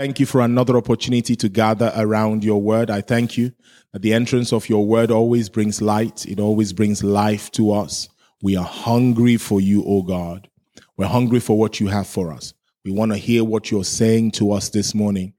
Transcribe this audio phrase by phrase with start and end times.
[0.00, 2.88] Thank you for another opportunity to gather around your word.
[2.88, 3.52] I thank you
[3.92, 6.24] that the entrance of your word always brings light.
[6.24, 8.08] It always brings life to us.
[8.40, 10.48] We are hungry for you, O God.
[10.96, 12.54] We're hungry for what you have for us.
[12.82, 15.34] We want to hear what you're saying to us this morning.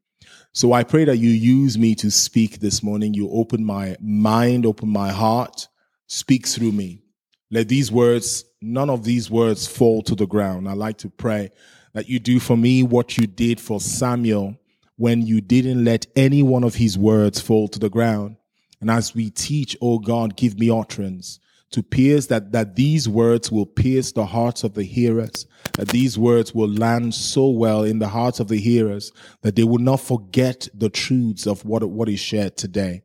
[0.53, 3.15] So I pray that you use me to speak this morning.
[3.15, 5.67] You open my mind, open my heart,
[6.05, 7.01] speak through me.
[7.49, 10.69] Let these words, none of these words fall to the ground.
[10.69, 11.49] I like to pray
[11.93, 14.57] that you do for me what you did for Samuel
[14.95, 18.37] when you didn't let any one of his words fall to the ground.
[18.79, 21.39] And as we teach, oh God, give me utterance
[21.71, 26.17] to pierce that, that these words will pierce the hearts of the hearers, that these
[26.17, 30.01] words will land so well in the hearts of the hearers that they will not
[30.01, 33.03] forget the truths of what, what is shared today.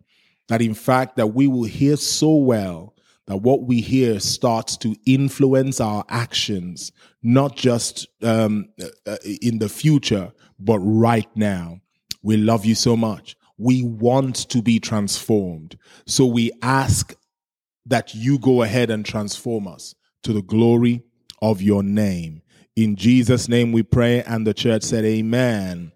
[0.48, 2.95] That in fact, that we will hear so well
[3.27, 8.69] that what we hear starts to influence our actions, not just um,
[9.07, 11.80] uh, in the future, but right now.
[12.23, 13.37] We love you so much.
[13.59, 15.79] We want to be transformed.
[16.07, 17.15] So we ask
[17.87, 21.02] that you go ahead and transform us to the glory
[21.40, 22.43] of your name.
[22.74, 25.93] In Jesus' name we pray, and the church said, Amen.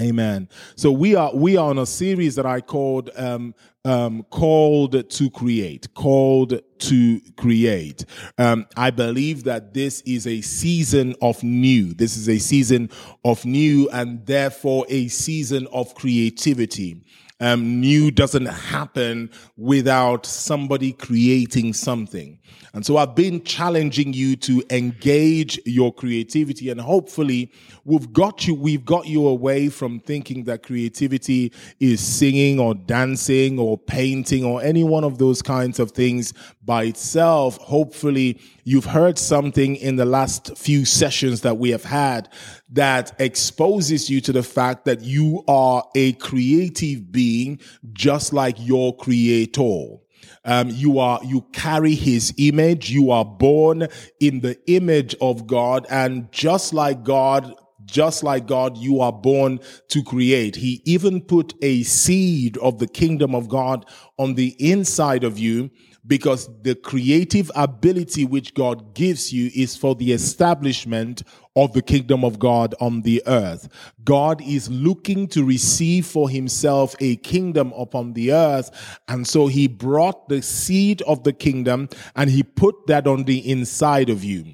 [0.00, 0.48] Amen.
[0.76, 3.54] So we are we are on a series that I called um,
[3.84, 8.04] um, called to create, called to create.
[8.38, 11.94] Um, I believe that this is a season of new.
[11.94, 12.90] This is a season
[13.24, 17.02] of new, and therefore a season of creativity
[17.40, 22.38] um, new doesn't happen without somebody creating something.
[22.74, 27.52] And so I've been challenging you to engage your creativity and hopefully
[27.84, 33.60] we've got you, we've got you away from thinking that creativity is singing or dancing
[33.60, 37.58] or painting or any one of those kinds of things by itself.
[37.58, 42.28] Hopefully you've heard something in the last few sessions that we have had
[42.70, 47.60] that exposes you to the fact that you are a creative being
[47.92, 49.98] just like your creator.
[50.44, 52.90] Um, you are, you carry his image.
[52.90, 53.88] You are born
[54.20, 55.86] in the image of God.
[55.90, 57.54] And just like God,
[57.84, 60.56] just like God, you are born to create.
[60.56, 63.86] He even put a seed of the kingdom of God
[64.18, 65.70] on the inside of you
[66.06, 71.22] because the creative ability which God gives you is for the establishment
[71.56, 73.68] of the kingdom of God on the earth.
[74.04, 78.98] God is looking to receive for himself a kingdom upon the earth.
[79.08, 83.50] And so he brought the seed of the kingdom and he put that on the
[83.50, 84.44] inside of you.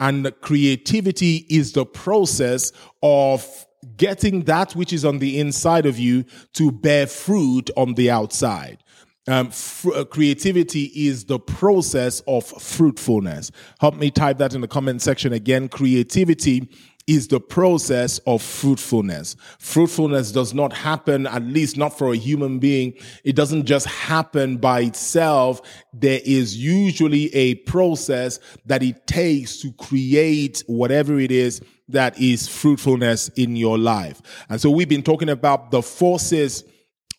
[0.00, 2.72] And creativity is the process
[3.02, 3.66] of
[3.96, 6.24] getting that which is on the inside of you
[6.54, 8.82] to bear fruit on the outside.
[9.28, 13.50] Um, fr- uh, creativity is the process of fruitfulness.
[13.80, 15.68] Help me type that in the comment section again.
[15.68, 16.68] Creativity
[17.06, 19.36] is the process of fruitfulness.
[19.58, 22.94] Fruitfulness does not happen, at least not for a human being.
[23.24, 25.60] It doesn't just happen by itself.
[25.92, 32.48] There is usually a process that it takes to create whatever it is that is
[32.48, 34.20] fruitfulness in your life.
[34.48, 36.64] And so we've been talking about the forces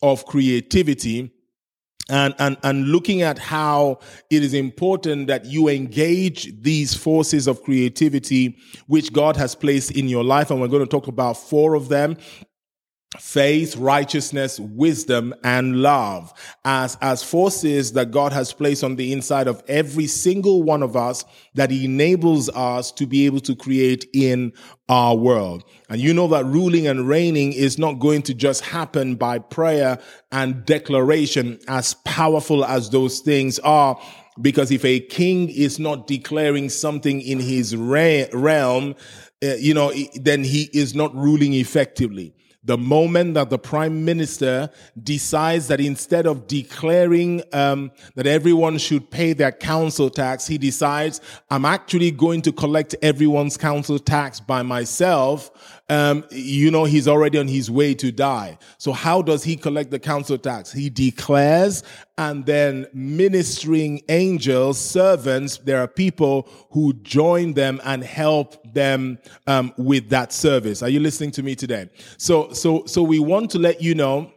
[0.02, 1.32] of creativity
[2.10, 7.64] and, and, and looking at how it is important that you engage these forces of
[7.64, 8.58] creativity
[8.88, 10.52] which God has placed in your life.
[10.52, 12.18] And we're going to talk about four of them
[13.18, 16.34] faith, righteousness, wisdom, and love
[16.66, 20.98] as, as forces that God has placed on the inside of every single one of
[20.98, 21.24] us
[21.56, 24.52] that enables us to be able to create in
[24.90, 25.64] our world.
[25.90, 30.00] And you know that ruling and reigning is not going to just happen by prayer
[30.34, 34.00] and declaration as powerful as those things are.
[34.42, 38.96] Because if a king is not declaring something in his realm,
[39.44, 42.34] uh, you know, then he is not ruling effectively.
[42.68, 44.70] The moment that the prime minister
[45.02, 51.22] decides that instead of declaring um, that everyone should pay their council tax, he decides,
[51.50, 57.38] I'm actually going to collect everyone's council tax by myself um, you know, he's already
[57.38, 58.58] on his way to die.
[58.78, 60.72] So how does he collect the council tax?
[60.72, 61.84] He declares
[62.18, 69.74] and then ministering angels, servants, there are people who join them and help them um,
[69.78, 70.84] with that service.
[70.84, 71.90] Are you listening to me today?
[72.18, 74.32] So, so, so we want to let you know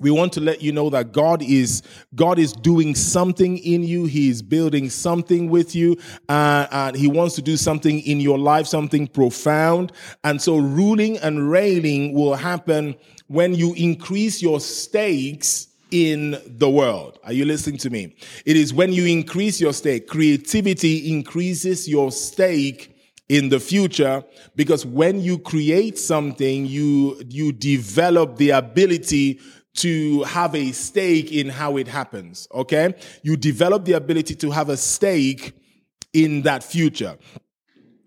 [0.00, 1.82] we want to let you know that God is
[2.14, 4.04] God is doing something in you.
[4.04, 5.96] He is building something with you,
[6.28, 9.92] uh, and He wants to do something in your life, something profound.
[10.24, 12.94] And so, ruling and reigning will happen
[13.26, 17.18] when you increase your stakes in the world.
[17.24, 18.14] Are you listening to me?
[18.44, 20.06] It is when you increase your stake.
[20.06, 22.94] Creativity increases your stake
[23.28, 24.24] in the future
[24.56, 29.40] because when you create something, you, you develop the ability
[29.78, 32.48] to have a stake in how it happens.
[32.52, 32.94] Okay.
[33.22, 35.54] You develop the ability to have a stake
[36.12, 37.16] in that future.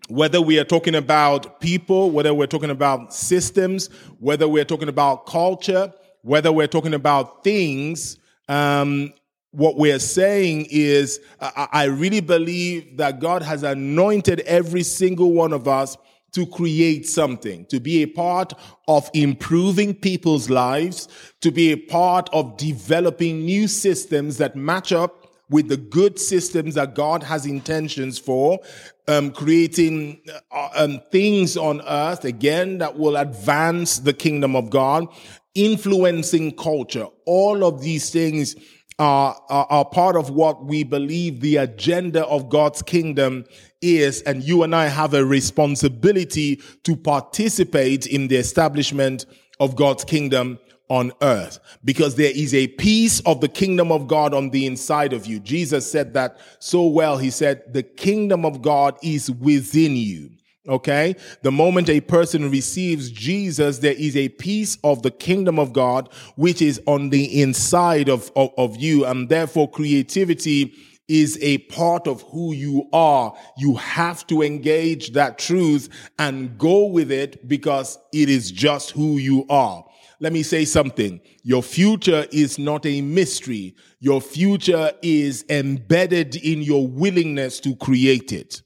[0.08, 3.88] Whether we are talking about people, whether we're talking about systems,
[4.18, 5.92] whether we're talking about culture,
[6.22, 9.12] whether we're talking about things, um,
[9.52, 15.52] what we're saying is, I, I really believe that God has anointed every single one
[15.52, 15.96] of us
[16.32, 18.52] to create something, to be a part
[18.88, 21.08] of improving people's lives,
[21.40, 26.74] to be a part of developing new systems that match up with the good systems
[26.74, 28.58] that God has intentions for,
[29.06, 35.06] um, creating uh, um, things on earth again that will advance the kingdom of God,
[35.54, 37.06] influencing culture.
[37.26, 38.56] All of these things
[38.98, 43.44] are, are, are part of what we believe the agenda of God's kingdom
[43.80, 44.22] is.
[44.22, 49.26] And you and I have a responsibility to participate in the establishment
[49.60, 50.58] of God's kingdom
[50.88, 55.14] on earth because there is a piece of the kingdom of God on the inside
[55.14, 55.40] of you.
[55.40, 57.16] Jesus said that so well.
[57.16, 60.30] He said, the kingdom of God is within you.
[60.68, 61.16] Okay.
[61.42, 66.08] The moment a person receives Jesus, there is a piece of the kingdom of God,
[66.36, 69.04] which is on the inside of, of, of, you.
[69.04, 70.72] And therefore creativity
[71.08, 73.34] is a part of who you are.
[73.58, 75.88] You have to engage that truth
[76.20, 79.84] and go with it because it is just who you are.
[80.20, 81.20] Let me say something.
[81.42, 83.74] Your future is not a mystery.
[83.98, 88.62] Your future is embedded in your willingness to create it.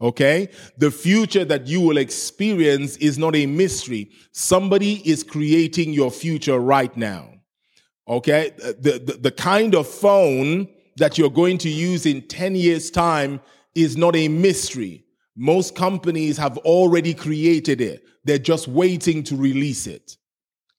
[0.00, 0.48] Okay?
[0.78, 4.10] The future that you will experience is not a mystery.
[4.32, 7.28] Somebody is creating your future right now.
[8.08, 8.52] Okay?
[8.56, 13.40] The, the, the kind of phone that you're going to use in 10 years time
[13.74, 15.04] is not a mystery.
[15.36, 18.04] Most companies have already created it.
[18.24, 20.16] They're just waiting to release it.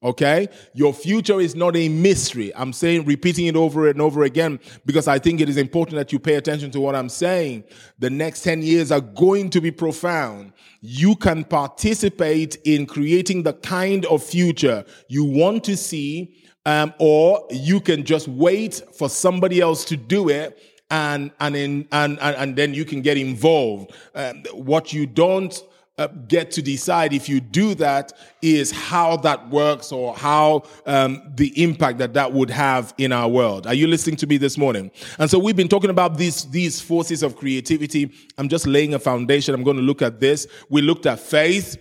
[0.04, 0.48] Okay?
[0.74, 2.52] Your future is not a mystery.
[2.56, 6.12] I'm saying, repeating it over and over again because I think it is important that
[6.12, 7.66] you pay attention to what I'm saying.
[8.00, 10.54] The next 10 years are going to be profound.
[10.82, 17.46] You can participate in creating the kind of future you want to see, um, or
[17.52, 20.60] you can just wait for somebody else to do it
[20.90, 23.94] and and in, and, and and then you can get involved.
[24.14, 25.64] Um, what you don't
[25.98, 31.22] uh, get to decide if you do that is how that works or how um,
[31.36, 33.68] the impact that that would have in our world.
[33.68, 34.90] Are you listening to me this morning?
[35.20, 38.12] And so we've been talking about these these forces of creativity.
[38.38, 39.54] I'm just laying a foundation.
[39.54, 40.48] I'm going to look at this.
[40.70, 41.78] We looked at faith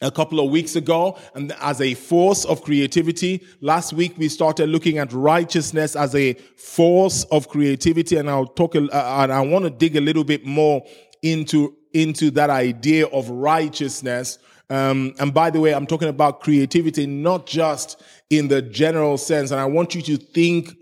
[0.00, 3.42] a couple of weeks ago and as a force of creativity.
[3.60, 8.76] Last week we started looking at righteousness as a force of creativity and I'll talk
[8.76, 10.84] uh, and I want to dig a little bit more
[11.22, 14.38] into into that idea of righteousness.
[14.70, 19.50] Um, and by the way, I'm talking about creativity, not just in the general sense.
[19.50, 20.76] And I want you to think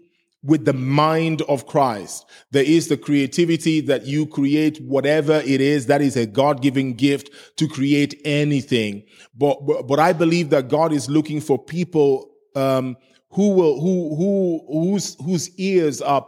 [0.45, 2.25] with the mind of Christ.
[2.51, 5.87] There is the creativity that you create whatever it is.
[5.87, 9.05] That is a God-given gift to create anything.
[9.37, 12.97] But, but, but I believe that God is looking for people, um,
[13.31, 16.27] who will, who, who, whose, whose ears are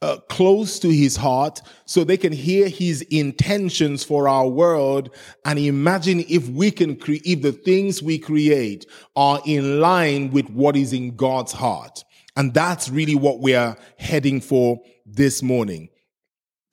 [0.00, 5.10] uh, close to his heart so they can hear his intentions for our world
[5.44, 8.86] and imagine if we can create, if the things we create
[9.16, 12.04] are in line with what is in God's heart.
[12.36, 15.88] And that's really what we are heading for this morning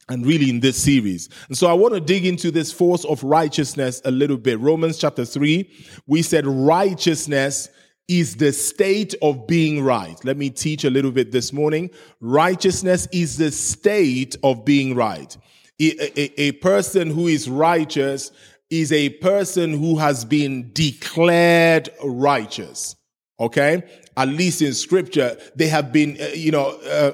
[0.07, 1.29] and really in this series.
[1.47, 4.59] And so I want to dig into this force of righteousness a little bit.
[4.59, 5.71] Romans chapter three,
[6.05, 7.69] we said righteousness
[8.07, 10.23] is the state of being right.
[10.23, 11.89] Let me teach a little bit this morning.
[12.19, 15.35] Righteousness is the state of being right.
[15.81, 18.31] A, a, a, person who is righteous
[18.69, 22.95] is a person who has been declared righteous.
[23.39, 23.83] Okay?
[24.15, 27.11] At least in scripture, they have been, uh, you know, uh,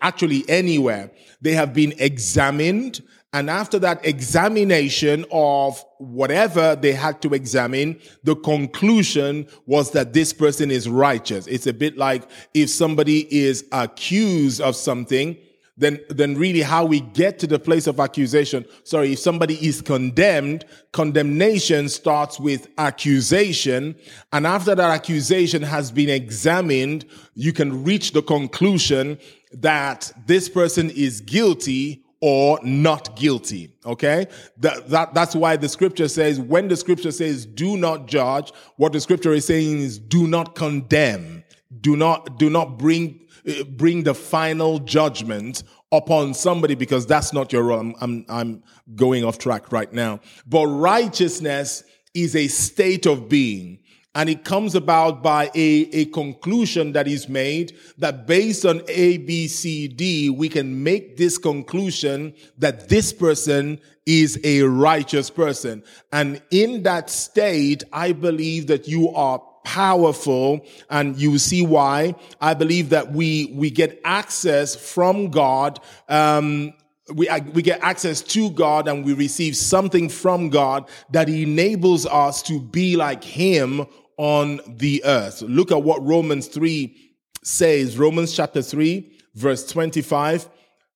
[0.00, 1.10] actually anywhere.
[1.40, 3.02] They have been examined
[3.34, 10.32] and after that examination of whatever they had to examine, the conclusion was that this
[10.32, 11.48] person is righteous.
[11.48, 15.36] It's a bit like if somebody is accused of something,
[15.76, 18.64] then, then really how we get to the place of accusation.
[18.84, 23.96] Sorry, if somebody is condemned, condemnation starts with accusation.
[24.32, 29.18] And after that accusation has been examined, you can reach the conclusion
[29.52, 33.70] that this person is guilty or not guilty.
[33.84, 34.26] Okay.
[34.56, 38.94] That, that, that's why the scripture says, when the scripture says do not judge, what
[38.94, 41.44] the scripture is saying is do not condemn.
[41.82, 47.52] Do not, do not bring, uh, bring the final judgment upon somebody because that's not
[47.52, 47.80] your role.
[47.80, 48.62] I'm, I'm, I'm
[48.94, 50.20] going off track right now.
[50.46, 53.80] But righteousness is a state of being.
[54.14, 59.18] And it comes about by a, a conclusion that is made that based on A,
[59.18, 65.82] B, C, D, we can make this conclusion that this person is a righteous person.
[66.12, 72.52] And in that state, I believe that you are powerful and you see why i
[72.52, 75.80] believe that we we get access from god
[76.10, 76.70] um
[77.12, 82.42] we, we get access to God and we receive something from God that enables us
[82.44, 85.42] to be like Him on the earth.
[85.42, 86.96] Look at what Romans 3
[87.42, 87.98] says.
[87.98, 90.48] Romans chapter 3, verse 25,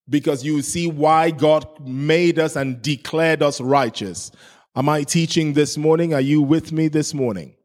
[0.09, 4.31] because you see why God made us and declared us righteous.
[4.75, 6.13] Am I teaching this morning?
[6.13, 7.55] Are you with me this morning?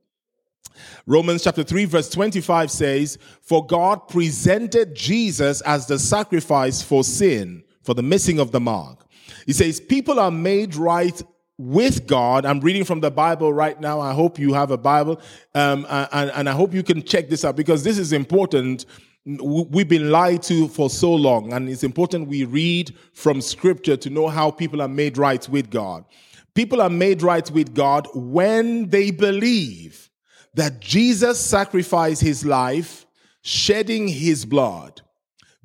[1.07, 7.63] Romans chapter 3 verse 25 says, For God presented Jesus as the sacrifice for sin,
[7.83, 9.05] for the missing of the mark.
[9.47, 11.23] He says, People are made right
[11.59, 12.45] with God.
[12.45, 14.01] I'm reading from the Bible right now.
[14.01, 15.21] I hope you have a Bible.
[15.55, 18.87] Um, and, and I hope you can check this out because this is important.
[19.25, 24.11] We've been lied to for so long, and it's important we read from scripture to
[24.11, 26.05] know how people are made right with God.
[26.55, 30.11] People are made right with God when they believe
[30.55, 33.07] that Jesus sacrificed his life,
[33.43, 35.01] shedding his blood.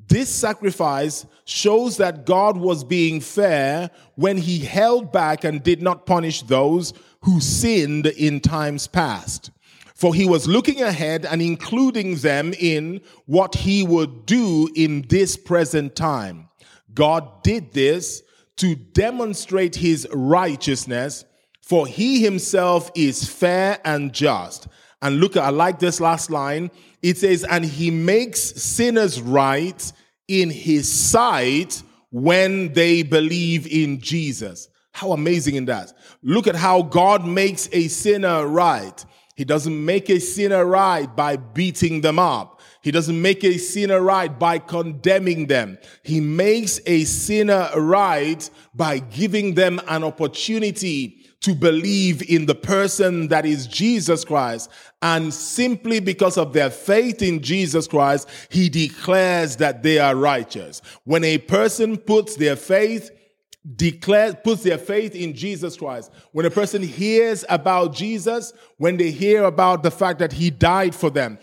[0.09, 6.07] This sacrifice shows that God was being fair when he held back and did not
[6.07, 9.51] punish those who sinned in times past.
[9.93, 15.37] For he was looking ahead and including them in what he would do in this
[15.37, 16.49] present time.
[16.95, 18.23] God did this
[18.57, 21.23] to demonstrate his righteousness,
[21.61, 24.67] for he himself is fair and just.
[25.03, 26.71] And look, I like this last line.
[27.01, 29.93] It says, and he makes sinners right
[30.29, 34.69] in his sight when they believe in Jesus.
[34.91, 35.91] How amazing in that.
[36.21, 39.05] Look at how God makes a sinner right.
[39.35, 42.61] He doesn't make a sinner right by beating them up.
[42.81, 45.77] He doesn't make a sinner right by condemning them.
[46.03, 53.29] He makes a sinner right by giving them an opportunity to believe in the person
[53.29, 54.69] that is Jesus Christ.
[55.01, 60.81] And simply because of their faith in Jesus Christ, he declares that they are righteous.
[61.05, 63.11] When a person puts their faith
[63.75, 66.11] declares puts their faith in Jesus Christ.
[66.31, 70.95] When a person hears about Jesus, when they hear about the fact that he died
[70.95, 71.37] for them,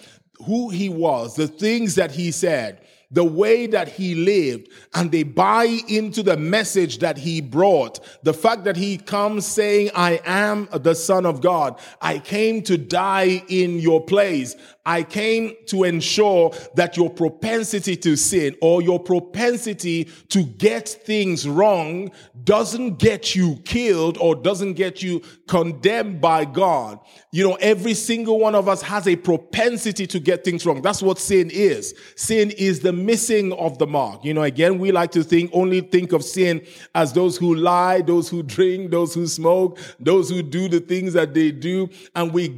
[0.45, 5.23] who he was, the things that he said, the way that he lived, and they
[5.23, 8.01] buy into the message that he brought.
[8.25, 11.79] The fact that he comes saying, I am the son of God.
[12.01, 14.57] I came to die in your place.
[14.87, 21.47] I came to ensure that your propensity to sin or your propensity to get things
[21.49, 22.13] wrong
[22.45, 27.01] doesn't get you killed or doesn't get you condemned by God.
[27.33, 30.83] You know, every single one of us has a propensity to get things wrong.
[30.83, 31.95] That's what sin is.
[32.15, 34.25] Sin is the missing of the mark.
[34.25, 36.65] You know, again, we like to think, only think of sin
[36.95, 41.13] as those who lie, those who drink, those who smoke, those who do the things
[41.15, 41.89] that they do.
[42.15, 42.49] And we,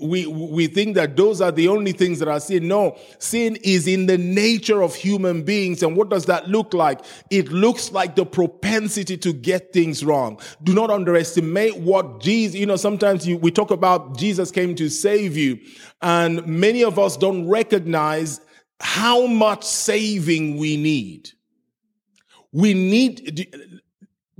[0.00, 2.68] we, we think that those are the only things that are sin.
[2.68, 5.82] No, sin is in the nature of human beings.
[5.82, 7.00] And what does that look like?
[7.30, 10.40] It looks like the propensity to get things wrong.
[10.62, 14.88] Do not underestimate what Jesus, you know, sometimes you, we talk about Jesus came to
[14.88, 15.58] save you.
[16.00, 18.40] And many of us don't recognize
[18.80, 21.30] how much saving we need.
[22.52, 23.48] We need,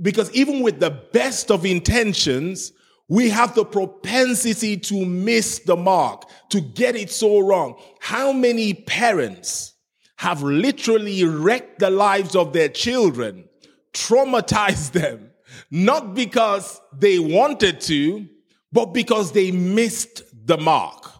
[0.01, 2.71] because even with the best of intentions,
[3.07, 7.79] we have the propensity to miss the mark, to get it so wrong.
[7.99, 9.73] How many parents
[10.17, 13.47] have literally wrecked the lives of their children,
[13.93, 15.31] traumatized them,
[15.69, 18.27] not because they wanted to,
[18.71, 21.11] but because they missed the mark.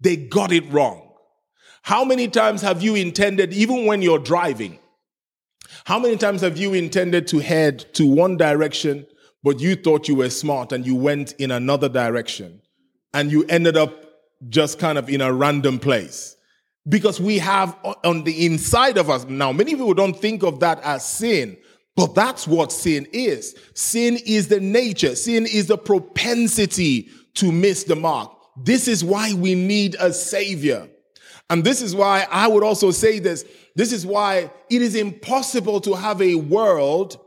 [0.00, 1.12] They got it wrong.
[1.82, 4.78] How many times have you intended, even when you're driving,
[5.84, 9.06] how many times have you intended to head to one direction
[9.42, 12.60] but you thought you were smart and you went in another direction
[13.14, 13.92] and you ended up
[14.48, 16.36] just kind of in a random place.
[16.88, 20.80] Because we have on the inside of us, now many people don't think of that
[20.82, 21.56] as sin,
[21.94, 23.54] but that's what sin is.
[23.74, 28.34] Sin is the nature, sin is the propensity to miss the mark.
[28.64, 30.88] This is why we need a savior.
[31.50, 33.44] And this is why I would also say this.
[33.74, 37.18] This is why it is impossible to have a world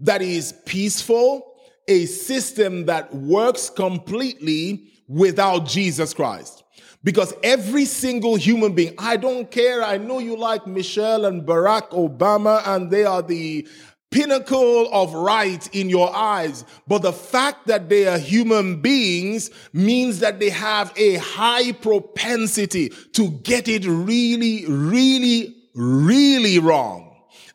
[0.00, 1.49] that is peaceful,
[1.90, 6.62] a system that works completely without Jesus Christ.
[7.02, 9.82] Because every single human being, I don't care.
[9.82, 13.66] I know you like Michelle and Barack Obama, and they are the
[14.10, 16.64] pinnacle of right in your eyes.
[16.86, 22.90] But the fact that they are human beings means that they have a high propensity
[23.14, 27.09] to get it really, really, really wrong.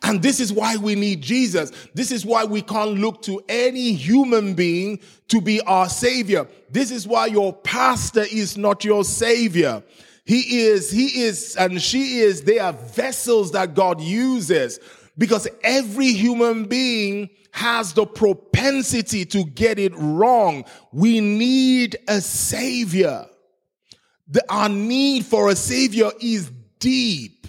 [0.05, 1.71] And this is why we need Jesus.
[1.95, 6.47] This is why we can't look to any human being to be our savior.
[6.69, 9.81] This is why your pastor is not your savior.
[10.23, 14.79] He is, he is, and she is, they are vessels that God uses
[15.17, 20.65] because every human being has the propensity to get it wrong.
[20.91, 23.25] We need a savior.
[24.27, 27.47] The, our need for a savior is deep.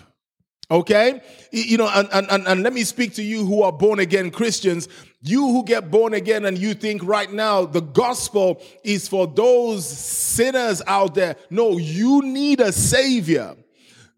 [0.70, 1.20] Okay?
[1.52, 4.88] You know, and, and, and let me speak to you who are born again Christians.
[5.22, 9.88] You who get born again and you think right now the gospel is for those
[9.88, 11.36] sinners out there.
[11.50, 13.56] No, you need a savior.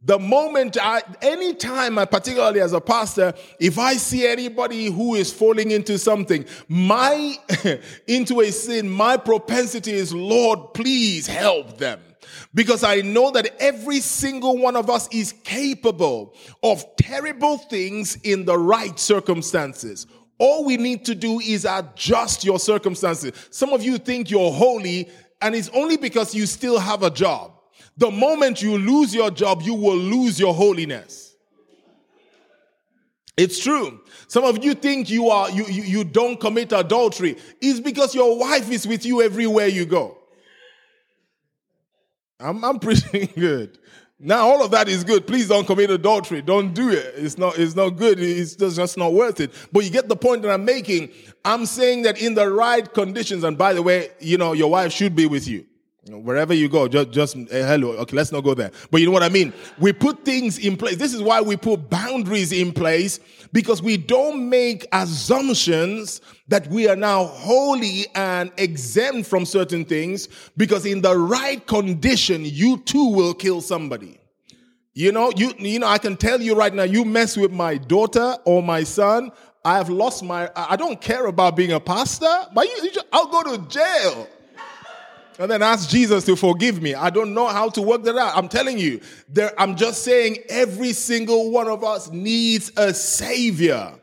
[0.02, 5.32] The moment I, anytime I, particularly as a pastor, if I see anybody who is
[5.32, 7.36] falling into something, my,
[8.06, 12.00] into a sin, my propensity is, Lord, please help them.
[12.54, 18.44] Because I know that every single one of us is capable of terrible things in
[18.44, 20.06] the right circumstances.
[20.38, 23.32] All we need to do is adjust your circumstances.
[23.50, 25.08] Some of you think you're holy,
[25.42, 27.52] and it's only because you still have a job.
[27.96, 31.34] The moment you lose your job, you will lose your holiness.
[33.36, 34.00] It's true.
[34.26, 37.36] Some of you think you are you, you, you don't commit adultery.
[37.60, 40.17] It's because your wife is with you everywhere you go.
[42.40, 43.78] I'm, I'm preaching good.
[44.20, 45.26] Now all of that is good.
[45.26, 46.42] Please don't commit adultery.
[46.42, 47.14] Don't do it.
[47.16, 48.18] It's not, it's not good.
[48.18, 49.52] It's just not worth it.
[49.72, 51.10] But you get the point that I'm making.
[51.44, 54.92] I'm saying that in the right conditions, and by the way, you know, your wife
[54.92, 55.66] should be with you.
[56.10, 57.90] Wherever you go, just, just uh, hello.
[57.90, 58.70] Okay, let's not go there.
[58.90, 59.52] But you know what I mean?
[59.78, 60.96] We put things in place.
[60.96, 63.20] This is why we put boundaries in place
[63.52, 70.28] because we don't make assumptions that we are now holy and exempt from certain things
[70.56, 74.18] because in the right condition, you too will kill somebody.
[74.94, 77.76] You know, you, you know, I can tell you right now, you mess with my
[77.76, 79.30] daughter or my son,
[79.64, 83.06] I have lost my, I don't care about being a pastor, but you, you just,
[83.12, 84.26] I'll go to jail
[85.38, 86.94] and then ask Jesus to forgive me.
[86.94, 88.36] I don't know how to work that out.
[88.36, 93.94] I'm telling you, there, I'm just saying every single one of us needs a savior.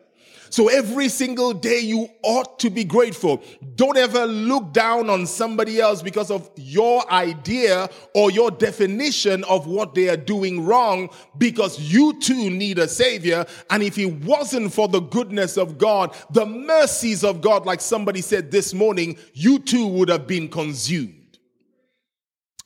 [0.49, 3.43] So every single day you ought to be grateful.
[3.75, 9.67] Don't ever look down on somebody else because of your idea or your definition of
[9.67, 13.45] what they are doing wrong because you too need a savior.
[13.69, 18.21] And if it wasn't for the goodness of God, the mercies of God, like somebody
[18.21, 21.24] said this morning, you too would have been consumed.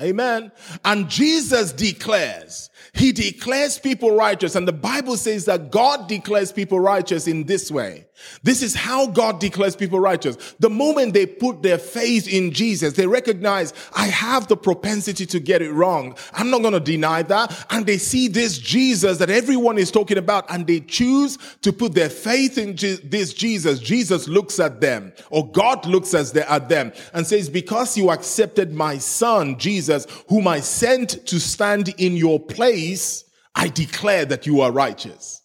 [0.02, 0.52] Amen.
[0.86, 4.56] And Jesus declares, He declares people righteous.
[4.56, 8.06] And the Bible says that God declares people righteous in this way.
[8.44, 10.56] This is how God declares people righteous.
[10.60, 15.40] The moment they put their faith in Jesus, they recognize, I have the propensity to
[15.40, 16.18] get it wrong.
[16.34, 17.66] I'm not going to deny that.
[17.70, 21.94] And they see this Jesus that everyone is talking about and they choose to put
[21.94, 22.76] their faith in
[23.10, 23.80] this Jesus.
[23.80, 28.98] Jesus looks at them or God looks at them and says, because you accepted my
[28.98, 32.69] son, Jesus, whom I sent to stand in your place,
[33.56, 35.42] I declare that you are righteous.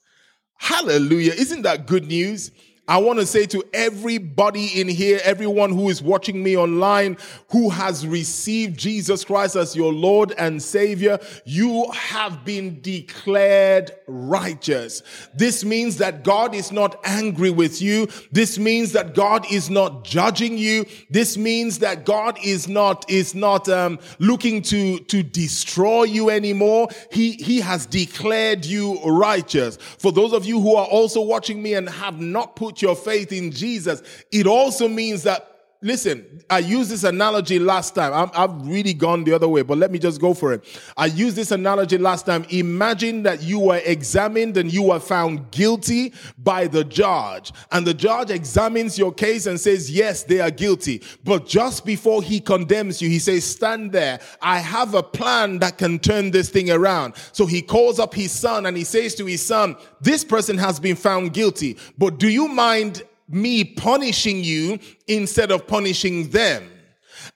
[0.58, 1.32] Hallelujah.
[1.32, 2.50] Isn't that good news?
[2.87, 7.16] I want to say to everybody in here, everyone who is watching me online,
[7.49, 15.03] who has received Jesus Christ as your Lord and Savior, you have been declared righteous.
[15.35, 18.07] This means that God is not angry with you.
[18.33, 20.85] This means that God is not judging you.
[21.09, 26.88] This means that God is not, is not, um, looking to, to destroy you anymore.
[27.11, 29.77] He, he has declared you righteous.
[29.77, 32.96] For those of you who are also watching me and have not put put your
[32.96, 35.54] faith in Jesus, it also means that
[35.85, 38.31] listen, I used this analogy last time.
[38.35, 40.64] i have really gone the other way, but let me just go for it.
[40.97, 42.47] I used this analogy last time.
[42.49, 47.53] Imagine that you were examined and you were found guilty by the judge.
[47.70, 51.03] And the judge examines your case and says, yes, they are guilty.
[51.23, 54.20] But just before he condemns you, he says, stand there.
[54.40, 57.14] I have a plan that can turn this thing around.
[57.33, 60.81] So he calls up his son and he says to his son, this person has
[60.81, 66.70] been found guilty, but do you mind me punishing you instead of punishing them.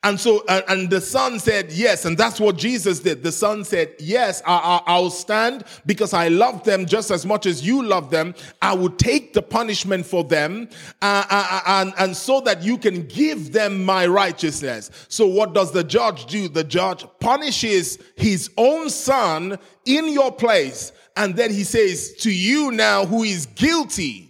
[0.04, 2.04] And so, uh, and the son said, yes.
[2.04, 3.22] And that's what Jesus did.
[3.22, 7.46] The son said, yes, I, I, will stand because I love them just as much
[7.46, 8.34] as you love them.
[8.62, 10.68] I will take the punishment for them,
[11.02, 14.90] uh, uh, uh, and, and so that you can give them my righteousness.
[15.08, 16.48] So what does the judge do?
[16.48, 20.92] The judge punishes his own son in your place.
[21.16, 24.27] And then he says to you now who is guilty.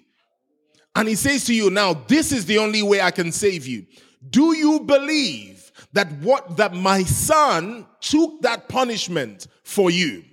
[0.98, 3.86] And he says to you now, this is the only way I can save you.
[4.30, 10.24] Do you believe that what that my son took that punishment for you?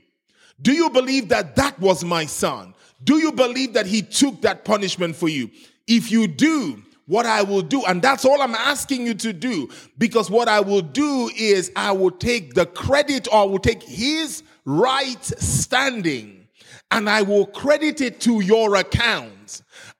[0.60, 2.73] Do you believe that that was my son?
[3.04, 5.51] Do you believe that he took that punishment for you?
[5.86, 9.69] If you do, what I will do, and that's all I'm asking you to do,
[9.99, 13.84] because what I will do is I will take the credit or I will take
[13.84, 16.47] his right standing
[16.89, 19.35] and I will credit it to your account.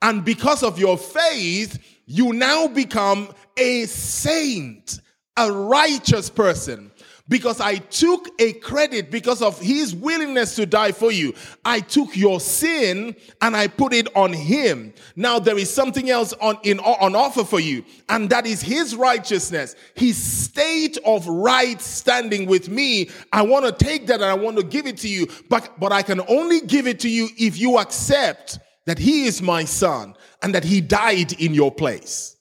[0.02, 5.00] And because of your faith, you now become a saint,
[5.38, 6.92] a righteous person.
[7.28, 11.34] Because I took a credit because of his willingness to die for you.
[11.64, 14.94] I took your sin and I put it on him.
[15.16, 17.84] Now there is something else on, in, on offer for you.
[18.10, 23.10] And that is his righteousness, his state of right standing with me.
[23.34, 25.28] I want to take that and I want to give it to you.
[25.50, 29.42] But, but I can only give it to you if you accept that he is
[29.42, 32.36] my son and that he died in your place.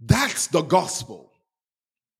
[0.00, 1.30] That's the gospel.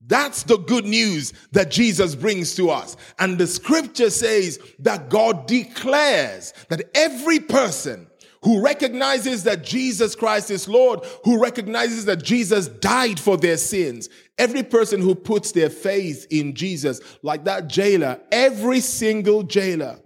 [0.06, 2.96] That's the good news that Jesus brings to us.
[3.18, 8.06] And the scripture says that God declares that every person
[8.42, 14.08] who recognizes that Jesus Christ is Lord, who recognizes that Jesus died for their sins,
[14.38, 20.00] every person who puts their faith in Jesus, like that jailer, every single jailer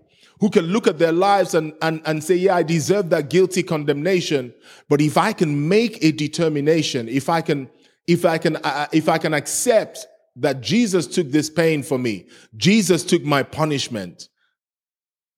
[0.45, 3.63] who can look at their lives and, and, and say, yeah, I deserve that guilty
[3.63, 4.53] condemnation.
[4.91, 7.71] But if I can make a determination, if I can,
[8.07, 11.99] if I can, uh, uh, if I can accept that Jesus took this pain for
[11.99, 12.27] me,
[12.59, 14.29] Jesus took my punishment.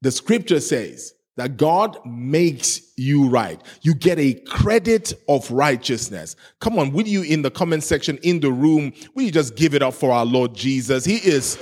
[0.03, 3.62] The scripture says that God makes you right.
[3.83, 6.35] You get a credit of righteousness.
[6.59, 9.73] Come on, will you in the comment section in the room, will you just give
[9.73, 11.05] it up for our Lord Jesus?
[11.05, 11.57] He is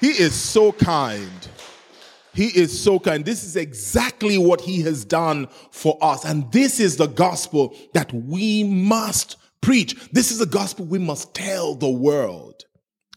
[0.00, 1.48] he is so kind.
[2.34, 3.24] He is so kind.
[3.24, 6.24] This is exactly what he has done for us.
[6.24, 10.10] And this is the gospel that we must preach.
[10.12, 12.64] This is the gospel we must tell the world.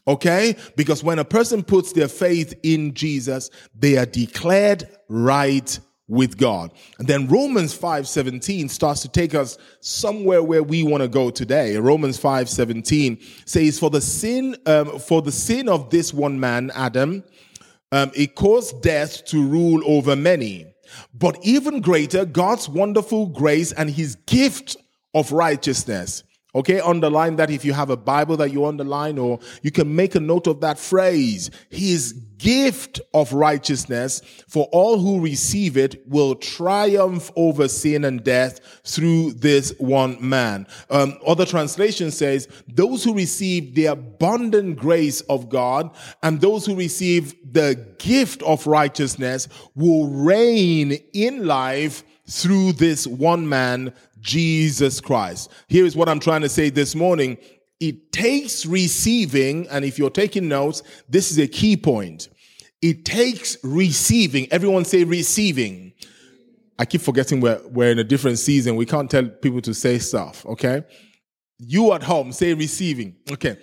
[0.08, 0.56] Okay?
[0.76, 5.78] Because when a person puts their faith in Jesus, they are declared right
[6.12, 6.70] with God.
[6.98, 11.76] And then Romans 5:17 starts to take us somewhere where we want to go today.
[11.78, 17.24] Romans 5:17 says for the sin um, for the sin of this one man Adam
[17.92, 20.66] um, it caused death to rule over many.
[21.14, 24.76] But even greater God's wonderful grace and his gift
[25.14, 29.70] of righteousness Okay, underline that if you have a Bible that you underline, or you
[29.70, 31.50] can make a note of that phrase.
[31.70, 38.60] His gift of righteousness for all who receive it will triumph over sin and death
[38.84, 40.66] through this one man.
[40.90, 45.90] Um, other translation says, those who receive the abundant grace of God
[46.22, 53.48] and those who receive the gift of righteousness will reign in life through this one
[53.48, 55.50] man, Jesus Christ.
[55.68, 57.36] Here is what I'm trying to say this morning.
[57.80, 62.28] It takes receiving, and if you're taking notes, this is a key point.
[62.80, 64.50] It takes receiving.
[64.52, 65.92] Everyone say receiving.
[66.78, 68.76] I keep forgetting we're, we're in a different season.
[68.76, 70.84] We can't tell people to say stuff, okay?
[71.58, 73.16] You at home, say receiving.
[73.30, 73.56] Okay.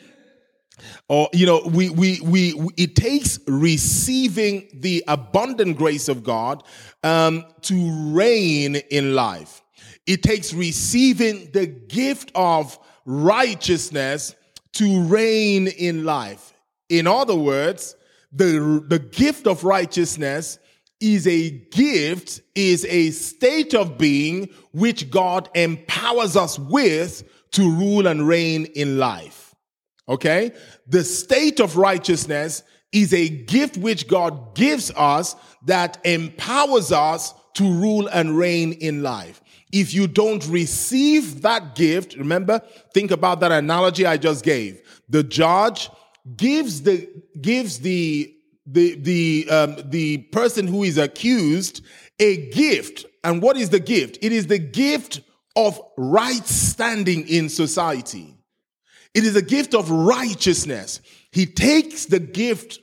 [1.08, 6.64] Or, you know, we, we, we, we it takes receiving the abundant grace of God
[7.04, 9.62] um, to reign in life.
[10.10, 14.36] It takes receiving the gift of righteousness
[14.74, 16.52] to reign in life.
[16.90, 17.96] In other words,
[18.32, 20.58] the, the gift of righteousness
[21.00, 28.08] is a gift, is a state of being which God empowers us with to rule
[28.08, 29.54] and reign in life.
[30.08, 30.54] Okay?
[30.88, 35.36] The state of righteousness is a gift which God gives us
[35.68, 39.42] that empowers us to rule and reign in life.
[39.72, 42.62] If you don't receive that gift, remember,
[42.94, 44.82] think about that analogy I just gave.
[45.10, 45.90] The judge
[46.36, 47.08] gives the,
[47.40, 51.84] gives the, the, the, um, the person who is accused
[52.20, 53.06] a gift.
[53.24, 54.18] And what is the gift?
[54.22, 55.22] It is the gift
[55.56, 58.36] of right standing in society.
[59.14, 61.02] It is a gift of righteousness.
[61.32, 62.80] He takes the gift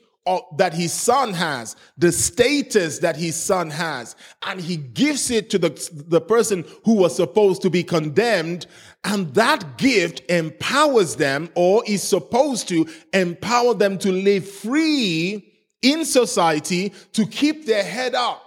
[0.57, 5.57] that his son has, the status that his son has, and he gives it to
[5.57, 5.69] the,
[6.07, 8.65] the person who was supposed to be condemned.
[9.03, 16.05] And that gift empowers them or is supposed to empower them to live free in
[16.05, 18.43] society, to keep their head up,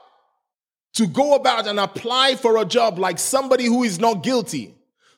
[0.94, 4.74] to go about and apply for a job like somebody who is not guilty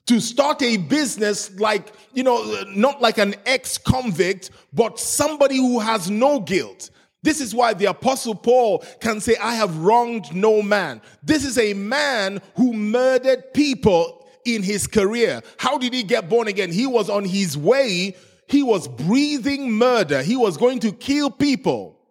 [0.07, 5.79] to start a business like, you know, not like an ex convict, but somebody who
[5.79, 6.91] has no guilt.
[7.23, 11.01] This is why the apostle Paul can say, I have wronged no man.
[11.23, 15.41] This is a man who murdered people in his career.
[15.57, 16.73] How did he get born again?
[16.73, 18.17] He was on his way.
[18.49, 20.23] He was breathing murder.
[20.23, 22.02] He was going to kill people.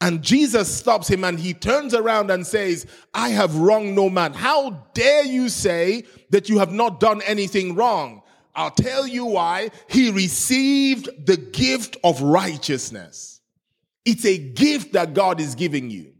[0.00, 4.32] And Jesus stops him and he turns around and says, I have wronged no man.
[4.32, 8.22] How dare you say that you have not done anything wrong?
[8.54, 9.70] I'll tell you why.
[9.88, 13.40] He received the gift of righteousness.
[14.06, 16.14] It's a gift that God is giving you.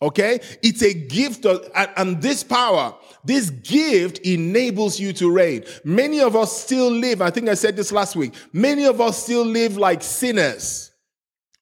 [0.00, 0.40] Okay?
[0.62, 5.64] It's a gift of, and, this power, this gift enables you to reign.
[5.84, 9.22] Many of us still live, I think I said this last week, many of us
[9.22, 10.87] still live like sinners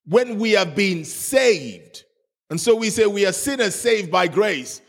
[0.06, 2.04] when we have been saved.
[2.50, 4.80] And so we say we are sinners saved by grace.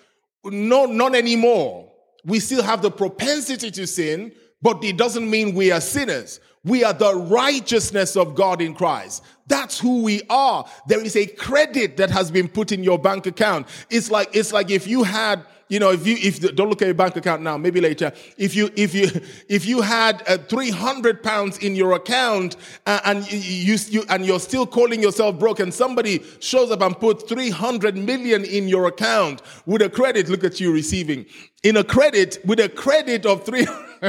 [0.44, 1.92] No, not anymore.
[2.24, 6.40] We still have the propensity to sin, but it doesn't mean we are sinners.
[6.64, 9.24] We are the righteousness of God in Christ.
[9.48, 10.66] That's who we are.
[10.88, 13.68] There is a credit that has been put in your bank account.
[13.90, 16.86] It's like, it's like if you had you know, if you if don't look at
[16.86, 18.14] your bank account now, maybe later.
[18.38, 19.10] If you if you
[19.50, 24.26] if you had uh, three hundred pounds in your account uh, and you, you and
[24.26, 28.68] you're still calling yourself broke, and somebody shows up and put three hundred million in
[28.68, 31.26] your account with a credit, look at you receiving
[31.64, 33.68] in a credit with a credit of three.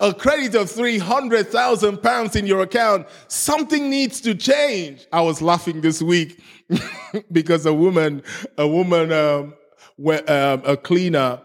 [0.00, 5.06] a credit of 300,000 pounds in your account, something needs to change.
[5.10, 6.38] I was laughing this week
[7.32, 8.22] because a woman,
[8.58, 9.54] a woman, um,
[10.02, 11.40] where, um, a cleaner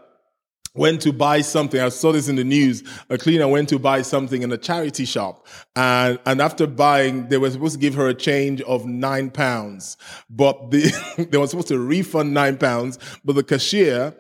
[0.78, 1.82] went to buy something.
[1.82, 2.84] I saw this in the news.
[3.10, 5.46] A cleaner went to buy something in a charity shop.
[5.76, 9.98] And, and after buying, they were supposed to give her a change of nine pounds,
[10.30, 14.14] but the, they were supposed to refund nine pounds, but the cashier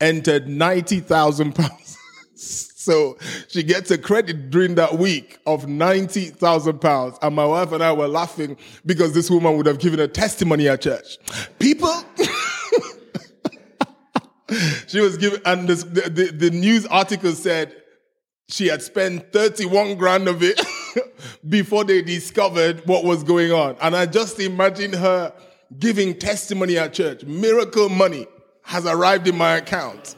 [0.00, 1.98] entered 90,000 pounds.
[2.34, 3.16] so
[3.48, 7.18] she gets a credit during that week of 90,000 pounds.
[7.22, 10.68] And my wife and I were laughing because this woman would have given a testimony
[10.68, 11.18] at church.
[11.58, 11.94] People,
[14.86, 15.74] she was given, and the,
[16.08, 17.74] the, the news article said
[18.48, 20.60] she had spent 31 grand of it
[21.48, 23.76] before they discovered what was going on.
[23.80, 25.32] And I just imagine her
[25.78, 27.24] giving testimony at church.
[27.24, 28.26] Miracle money
[28.62, 30.16] has arrived in my account.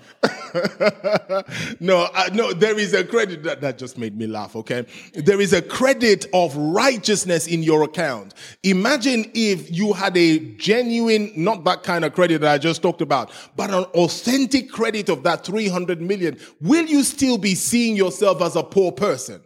[1.81, 4.55] no, uh, no, there is a credit that, that just made me laugh.
[4.55, 4.87] Okay.
[5.15, 8.35] There is a credit of righteousness in your account.
[8.63, 13.01] Imagine if you had a genuine, not that kind of credit that I just talked
[13.01, 16.39] about, but an authentic credit of that 300 million.
[16.61, 19.41] Will you still be seeing yourself as a poor person?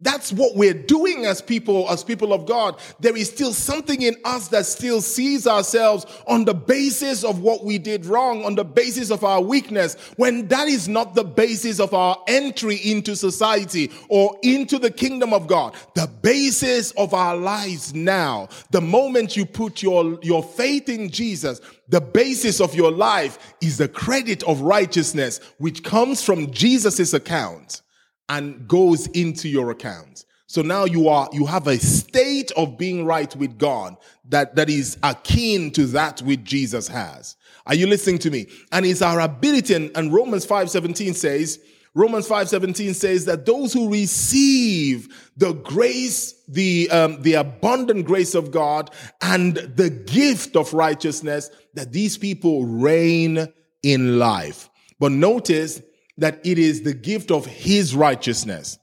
[0.00, 2.78] That's what we're doing as people, as people of God.
[3.00, 7.64] There is still something in us that still sees ourselves on the basis of what
[7.64, 11.80] we did wrong, on the basis of our weakness, when that is not the basis
[11.80, 15.74] of our entry into society or into the kingdom of God.
[15.94, 21.60] The basis of our lives now, the moment you put your, your faith in Jesus,
[21.88, 27.82] the basis of your life is the credit of righteousness, which comes from Jesus' account
[28.28, 30.24] and goes into your account.
[30.46, 33.96] So now you are, you have a state of being right with God
[34.30, 37.36] that, that is akin to that which Jesus has.
[37.66, 38.46] Are you listening to me?
[38.72, 41.60] And it's our ability, and, and Romans 5.17 says,
[41.94, 48.50] Romans 5.17 says that those who receive the grace, the, um, the abundant grace of
[48.50, 53.48] God and the gift of righteousness, that these people reign
[53.82, 54.70] in life.
[54.98, 55.82] But notice
[56.18, 58.78] that it is the gift of his righteousness.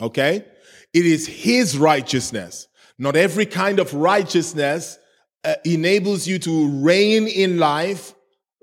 [0.00, 0.44] Okay?
[0.92, 2.68] It is his righteousness.
[2.98, 4.98] Not every kind of righteousness
[5.44, 8.14] uh, enables you to reign in life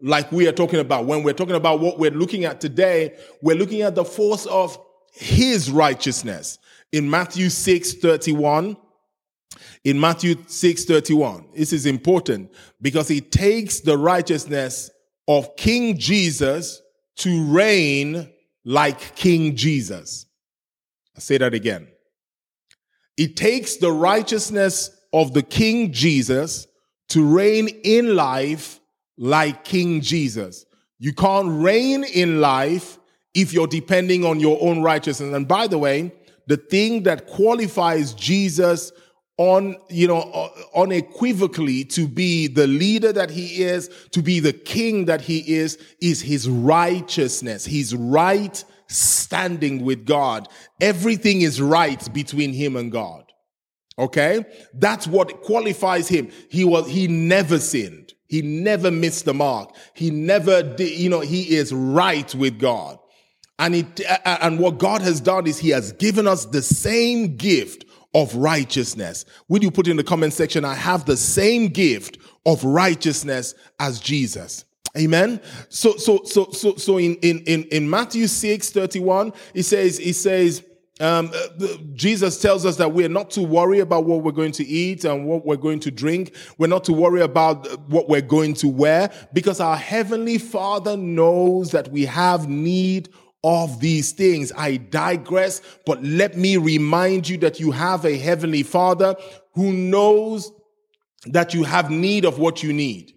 [0.01, 1.05] like we are talking about.
[1.05, 4.77] When we're talking about what we're looking at today, we're looking at the force of
[5.13, 6.59] his righteousness.
[6.91, 8.77] In Matthew 6 31,
[9.83, 14.89] in Matthew 6 31, this is important because he takes the righteousness
[15.27, 16.81] of King Jesus
[17.19, 18.29] to reign
[18.65, 20.25] like King Jesus.
[21.15, 21.87] i say that again.
[23.17, 26.67] It takes the righteousness of the King Jesus
[27.09, 28.79] to reign in life
[29.17, 30.65] like King Jesus.
[30.99, 32.97] You can't reign in life
[33.33, 35.33] if you're depending on your own righteousness.
[35.33, 36.11] And by the way,
[36.47, 38.91] the thing that qualifies Jesus
[39.39, 44.51] on, you know, uh, unequivocally to be the leader that he is, to be the
[44.51, 50.49] king that he is, is his righteousness, his right standing with God.
[50.81, 53.23] Everything is right between him and God.
[53.97, 54.43] Okay?
[54.73, 56.29] That's what qualifies him.
[56.49, 58.13] He was, he never sinned.
[58.27, 59.73] He never missed the mark.
[59.93, 62.99] He never did, you know, he is right with God.
[63.57, 67.85] And it, and what God has done is he has given us the same gift
[68.13, 69.25] of righteousness.
[69.47, 73.99] Would you put in the comment section, I have the same gift of righteousness as
[73.99, 74.65] Jesus.
[74.97, 75.39] Amen.
[75.69, 80.13] So, so, so, so, so in, in, in, in Matthew 6, 31, he says, he
[80.13, 80.63] says,
[80.99, 84.65] um, uh, Jesus tells us that we're not to worry about what we're going to
[84.65, 86.35] eat and what we're going to drink.
[86.57, 91.71] We're not to worry about what we're going to wear because our heavenly father knows
[91.71, 93.09] that we have need
[93.43, 94.51] of these things.
[94.55, 99.15] I digress, but let me remind you that you have a heavenly father
[99.53, 100.51] who knows
[101.25, 103.13] that you have need of what you need.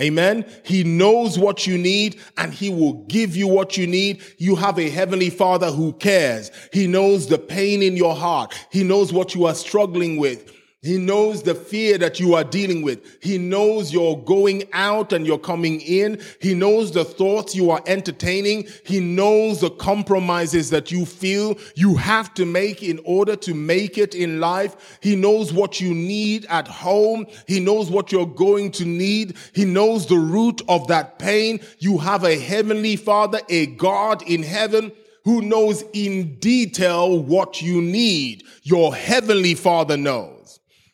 [0.00, 0.44] Amen.
[0.64, 4.22] He knows what you need and he will give you what you need.
[4.38, 6.50] You have a heavenly father who cares.
[6.72, 8.52] He knows the pain in your heart.
[8.72, 10.52] He knows what you are struggling with.
[10.84, 13.16] He knows the fear that you are dealing with.
[13.22, 16.20] He knows you're going out and you're coming in.
[16.42, 18.68] He knows the thoughts you are entertaining.
[18.84, 23.96] He knows the compromises that you feel you have to make in order to make
[23.96, 24.98] it in life.
[25.00, 27.28] He knows what you need at home.
[27.48, 29.38] He knows what you're going to need.
[29.54, 31.60] He knows the root of that pain.
[31.78, 34.92] You have a heavenly father, a God in heaven
[35.24, 38.44] who knows in detail what you need.
[38.64, 40.33] Your heavenly father knows.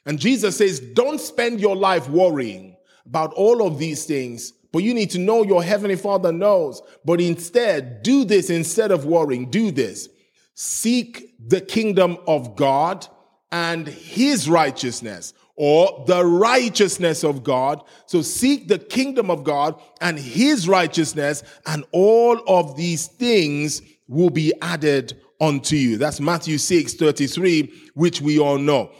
[0.06, 4.94] And Jesus says, don't spend your life worrying about all of these things, but you
[4.94, 6.80] need to know your heavenly father knows.
[7.04, 9.50] But instead, do this instead of worrying.
[9.50, 10.08] Do this.
[10.54, 13.06] Seek the kingdom of God
[13.50, 17.82] and his righteousness or the righteousness of God.
[18.06, 24.30] So seek the kingdom of God and his righteousness and all of these things will
[24.30, 25.98] be added unto you.
[25.98, 28.92] That's Matthew 6, 33, which we all know.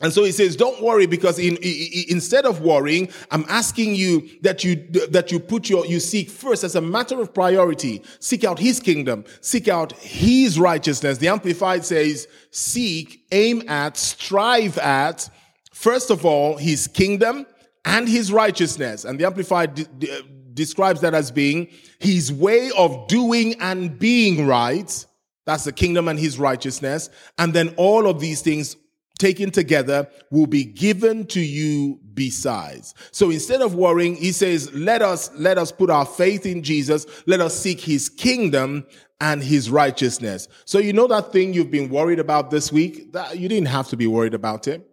[0.00, 4.28] And so he says, don't worry because in, in, instead of worrying, I'm asking you
[4.40, 4.76] that you,
[5.10, 8.80] that you put your, you seek first as a matter of priority, seek out his
[8.80, 11.18] kingdom, seek out his righteousness.
[11.18, 15.28] The Amplified says, seek, aim at, strive at,
[15.72, 17.44] first of all, his kingdom
[17.84, 19.04] and his righteousness.
[19.04, 20.22] And the Amplified de- de-
[20.54, 25.06] describes that as being his way of doing and being right.
[25.44, 27.10] That's the kingdom and his righteousness.
[27.38, 28.76] And then all of these things
[29.20, 32.94] taken together will be given to you besides.
[33.12, 37.06] So instead of worrying, he says, let us, let us put our faith in Jesus.
[37.26, 38.86] Let us seek his kingdom
[39.20, 40.48] and his righteousness.
[40.64, 43.12] So you know that thing you've been worried about this week?
[43.12, 44.84] That you didn't have to be worried about it.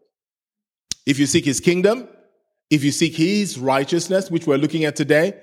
[1.05, 2.09] If you seek his kingdom,
[2.69, 5.39] if you seek his righteousness, which we're looking at today,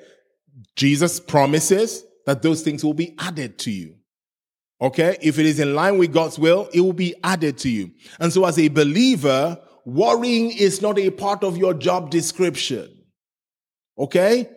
[0.77, 3.97] Jesus promises that those things will be added to you.
[4.80, 5.16] Okay.
[5.22, 7.92] If it is in line with God's will, it will be added to you.
[8.18, 12.90] And so as a believer, worrying is not a part of your job description.
[13.98, 14.48] Okay.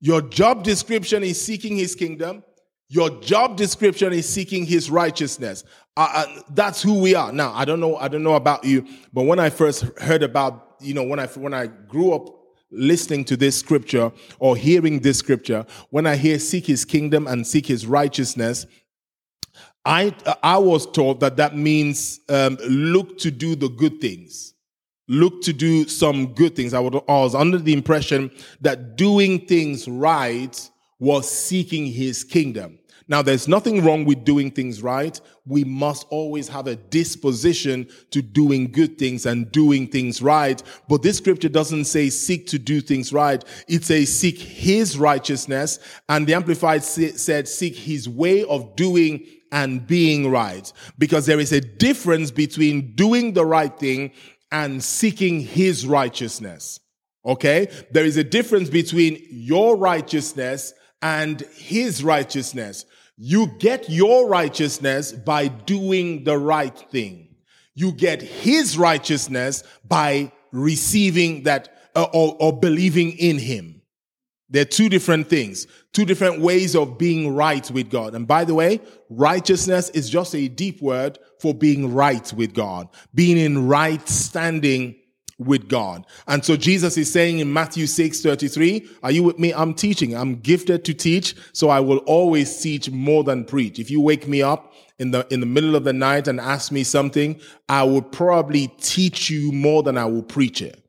[0.00, 2.42] Your job description is seeking his kingdom.
[2.88, 5.64] Your job description is seeking his righteousness.
[5.96, 7.32] Uh, uh, that's who we are.
[7.32, 10.76] Now, I don't know, I don't know about you, but when I first heard about,
[10.80, 12.28] you know, when I, when I grew up
[12.70, 17.46] listening to this scripture or hearing this scripture, when I hear seek his kingdom and
[17.46, 18.66] seek his righteousness,
[19.84, 24.54] I, I was taught that that means um, look to do the good things.
[25.06, 26.72] Look to do some good things.
[26.72, 28.30] I, I was under the impression
[28.62, 32.78] that doing things right was seeking his kingdom.
[33.06, 35.20] Now, there's nothing wrong with doing things right.
[35.44, 40.62] We must always have a disposition to doing good things and doing things right.
[40.88, 43.44] But this scripture doesn't say seek to do things right.
[43.68, 45.80] It says seek his righteousness.
[46.08, 50.70] And the Amplified said seek his way of doing and being right.
[50.98, 54.10] Because there is a difference between doing the right thing
[54.50, 56.80] and seeking his righteousness.
[57.24, 57.68] Okay?
[57.92, 62.84] There is a difference between your righteousness and his righteousness.
[63.16, 67.36] You get your righteousness by doing the right thing.
[67.76, 73.82] You get his righteousness by receiving that uh, or, or believing in him.
[74.54, 78.14] They're two different things, two different ways of being right with God.
[78.14, 82.88] And by the way, righteousness is just a deep word for being right with God,
[83.12, 84.94] being in right standing
[85.40, 86.06] with God.
[86.28, 89.52] And so Jesus is saying in Matthew 6 33, Are you with me?
[89.52, 90.14] I'm teaching.
[90.14, 93.80] I'm gifted to teach, so I will always teach more than preach.
[93.80, 96.70] If you wake me up in the in the middle of the night and ask
[96.70, 100.83] me something, I would probably teach you more than I will preach it.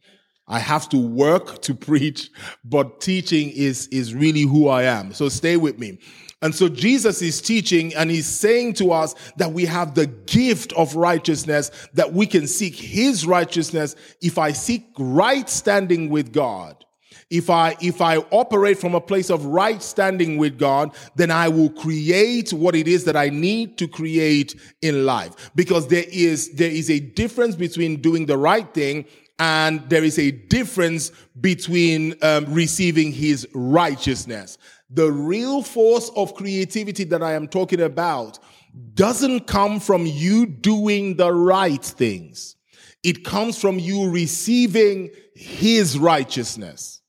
[0.48, 2.30] I have to work to preach,
[2.64, 5.14] but teaching is is really who I am.
[5.14, 6.00] So stay with me.
[6.42, 10.74] And so Jesus is teaching and he's saying to us that we have the gift
[10.74, 13.96] of righteousness, that we can seek his righteousness.
[14.22, 16.86] If I seek right standing with God,
[17.32, 21.48] if I, if I operate from a place of right standing with God, then I
[21.48, 25.50] will create what it is that I need to create in life.
[25.56, 29.06] Because there is, there is a difference between doing the right thing
[29.40, 31.12] and there is a difference
[31.42, 34.58] between um, receiving his righteousness.
[34.90, 38.40] The real force of creativity that I am talking about
[38.94, 42.56] doesn't come from you doing the right things.
[43.04, 47.02] It comes from you receiving his righteousness.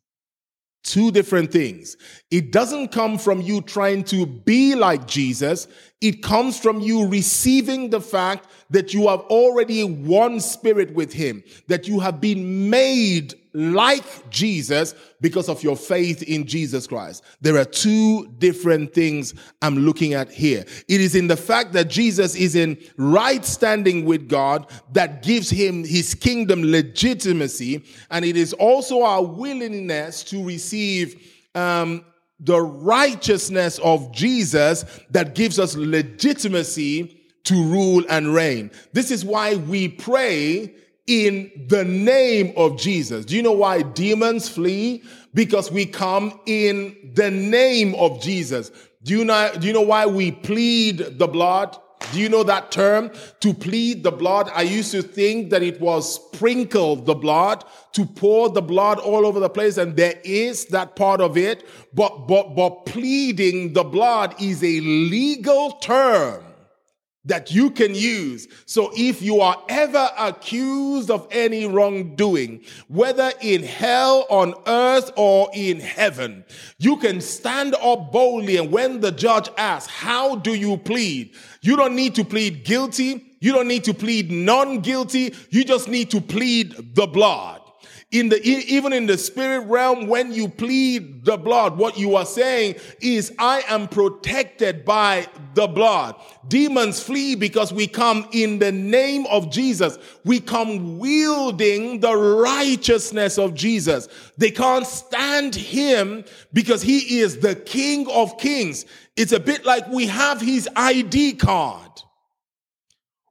[0.82, 1.96] Two different things.
[2.30, 5.66] It doesn't come from you trying to be like Jesus.
[6.02, 11.42] It comes from you receiving the fact that you have already one spirit with him,
[11.68, 17.24] that you have been made like Jesus because of your faith in Jesus Christ.
[17.40, 19.32] There are two different things
[19.62, 20.66] I'm looking at here.
[20.86, 25.48] It is in the fact that Jesus is in right standing with God that gives
[25.48, 27.82] him his kingdom legitimacy.
[28.10, 32.04] And it is also our willingness to receive um,
[32.40, 38.70] the righteousness of Jesus that gives us legitimacy to rule and reign.
[38.92, 40.74] This is why we pray
[41.06, 43.24] in the name of Jesus.
[43.24, 45.04] Do you know why demons flee?
[45.32, 48.70] Because we come in the name of Jesus.
[49.02, 51.78] Do you know, do you know why we plead the blood?
[52.12, 53.10] Do you know that term?
[53.40, 54.50] To plead the blood.
[54.54, 59.26] I used to think that it was sprinkle the blood, to pour the blood all
[59.26, 59.76] over the place.
[59.76, 61.66] And there is that part of it.
[61.94, 66.42] But, but, but pleading the blood is a legal term
[67.26, 68.46] that you can use.
[68.66, 75.50] So if you are ever accused of any wrongdoing, whether in hell, on earth, or
[75.52, 76.44] in heaven,
[76.78, 78.56] you can stand up boldly.
[78.56, 81.34] And when the judge asks, how do you plead?
[81.66, 83.36] You don't need to plead guilty.
[83.40, 85.34] You don't need to plead non-guilty.
[85.50, 87.60] You just need to plead the blood
[88.18, 92.26] in the even in the spirit realm when you plead the blood what you are
[92.26, 96.14] saying is i am protected by the blood.
[96.46, 99.98] Demons flee because we come in the name of jesus.
[100.24, 104.06] We come wielding the righteousness of jesus.
[104.36, 108.84] They can't stand him because he is the king of kings.
[109.16, 111.90] It's a bit like we have his id card.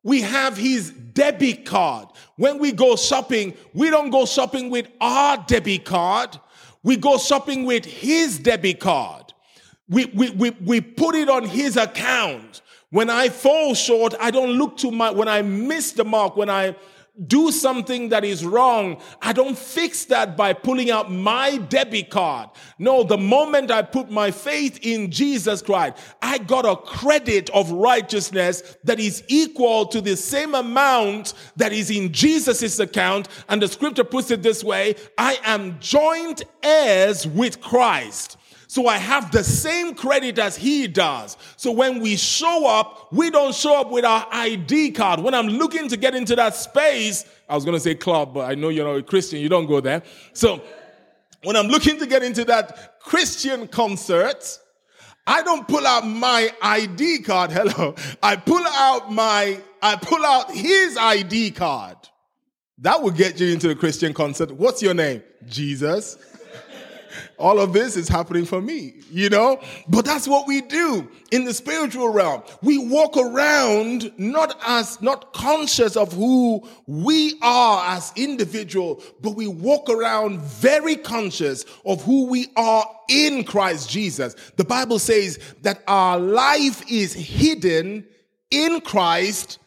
[0.04, 2.08] We have his debit card.
[2.38, 6.38] When we go shopping, we don't go shopping with our debit card.
[6.84, 9.34] We go shopping with his debit card.
[9.88, 12.62] We, we, we, we put it on his account.
[12.90, 16.50] When I fall short, I don't look to my, when I miss the mark, when
[16.50, 16.76] I
[17.28, 22.50] do something that is wrong, I don't fix that by pulling out my debit card.
[22.78, 27.72] No, the moment I put my faith in Jesus Christ, I got a credit of
[27.72, 33.30] righteousness that is equal to the same amount that is in Jesus' account.
[33.48, 38.38] And the scripture puts it this way I am joint heirs with Christ.
[38.68, 41.38] So I have the same credit as he does.
[41.56, 45.20] So when we show up, we don't show up with our ID card.
[45.20, 48.50] When I'm looking to get into that space, I was going to say club, but
[48.50, 49.40] I know you're not a Christian.
[49.40, 50.02] You don't go there.
[50.34, 50.62] So
[51.44, 54.60] when I'm looking to get into that Christian concert,
[55.28, 57.52] I don't pull out my ID card.
[57.54, 57.96] Hello.
[58.22, 61.98] I pull out my, I pull out his ID card.
[62.80, 64.52] That will get you into the Christian concert.
[64.52, 65.24] What's your name?
[65.48, 66.18] Jesus
[67.38, 69.60] all of this is happening for me, you know?
[69.88, 72.44] But that's what we do in the spiritual realm.
[72.62, 79.48] We walk around not as, not conscious of who we are as individual, but we
[79.48, 84.36] walk around very conscious of who we are in Christ Jesus.
[84.56, 88.06] The Bible says that our life is hidden
[88.52, 89.60] in Christ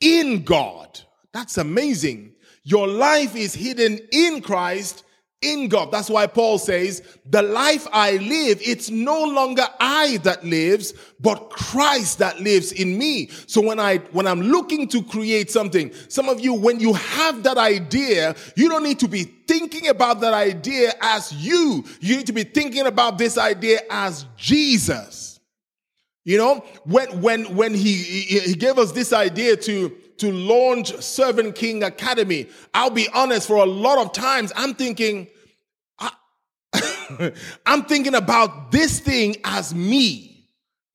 [0.00, 1.00] in God.
[1.32, 2.32] That's amazing.
[2.62, 5.04] Your life is hidden in Christ
[5.44, 5.92] in God.
[5.92, 11.50] That's why Paul says, the life I live, it's no longer I that lives, but
[11.50, 13.28] Christ that lives in me.
[13.46, 17.42] So when I, when I'm looking to create something, some of you, when you have
[17.44, 21.84] that idea, you don't need to be thinking about that idea as you.
[22.00, 25.40] You need to be thinking about this idea as Jesus.
[26.24, 31.54] You know, when, when, when he, he gave us this idea to, to launch Servant
[31.54, 35.28] King Academy, I'll be honest, for a lot of times, I'm thinking,
[37.66, 40.48] I'm thinking about this thing as me,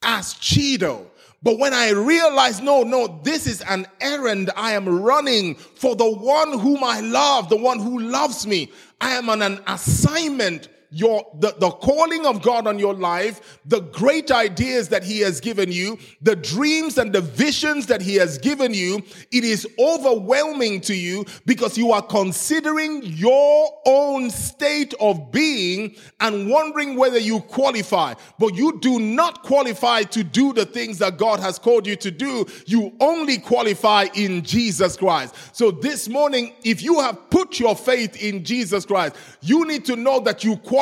[0.03, 1.07] as Chido.
[1.41, 6.09] But when I realize, no, no, this is an errand I am running for the
[6.09, 8.71] one whom I love, the one who loves me.
[8.99, 13.81] I am on an assignment your the, the calling of God on your life, the
[13.81, 18.37] great ideas that He has given you, the dreams and the visions that He has
[18.37, 25.31] given you, it is overwhelming to you because you are considering your own state of
[25.31, 28.13] being and wondering whether you qualify.
[28.39, 32.11] But you do not qualify to do the things that God has called you to
[32.11, 32.45] do.
[32.65, 35.35] You only qualify in Jesus Christ.
[35.53, 39.95] So this morning, if you have put your faith in Jesus Christ, you need to
[39.95, 40.78] know that you qualify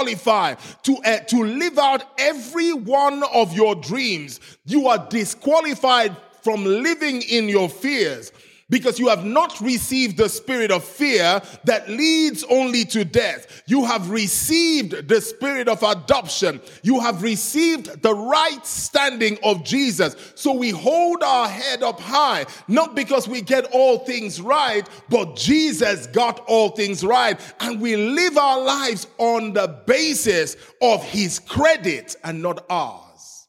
[0.84, 4.40] to, uh, to live out every one of your dreams.
[4.66, 8.32] You are disqualified from living in your fears
[8.70, 13.64] because you have not received the spirit of fear that leads only to death.
[13.66, 16.60] You have received the spirit of adoption.
[16.84, 20.34] You have received the right standing of Jesus.
[20.36, 25.38] So we hold our head up high, not because we get all things right, but
[25.38, 27.40] Jesus got all things right.
[27.62, 33.48] And we live our lives on the basis of his credit and not ours.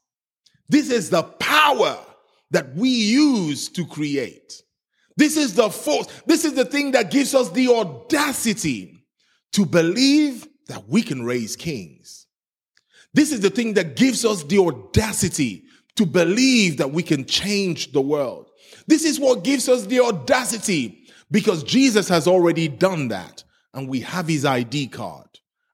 [0.68, 1.98] This is the power
[2.52, 4.62] that we use to create.
[5.18, 6.06] This is the force.
[6.26, 9.04] This is the thing that gives us the audacity
[9.52, 12.28] to believe that we can raise kings.
[13.12, 15.64] This is the thing that gives us the audacity
[15.96, 18.48] to believe that we can change the world.
[18.86, 23.42] This is what gives us the audacity because Jesus has already done that
[23.74, 25.26] and we have his ID card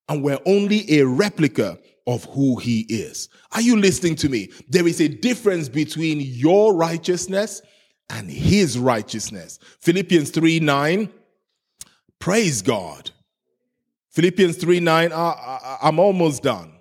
[0.08, 3.28] and we're only a replica of who he is.
[3.52, 4.50] Are you listening to me?
[4.70, 7.60] There is a difference between your righteousness
[8.10, 9.58] and his righteousness.
[9.80, 11.08] Philippians 3 9.
[12.18, 13.10] Praise God.
[14.10, 15.12] Philippians 3 9.
[15.12, 16.74] I, I, I'm almost done.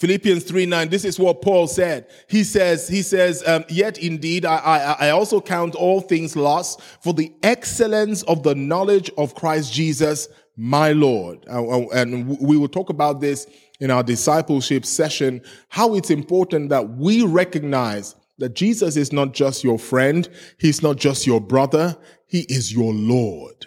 [0.00, 2.06] Philippians 3 9, this is what Paul said.
[2.26, 6.80] He says, he says, um, yet indeed, I, I, I also count all things lost
[7.02, 11.44] for the excellence of the knowledge of Christ Jesus, my Lord.
[11.48, 13.46] and we will talk about this
[13.78, 19.62] in our discipleship session, how it's important that we recognize that Jesus is not just
[19.62, 20.28] your friend,
[20.58, 23.66] he's not just your brother, he is your Lord.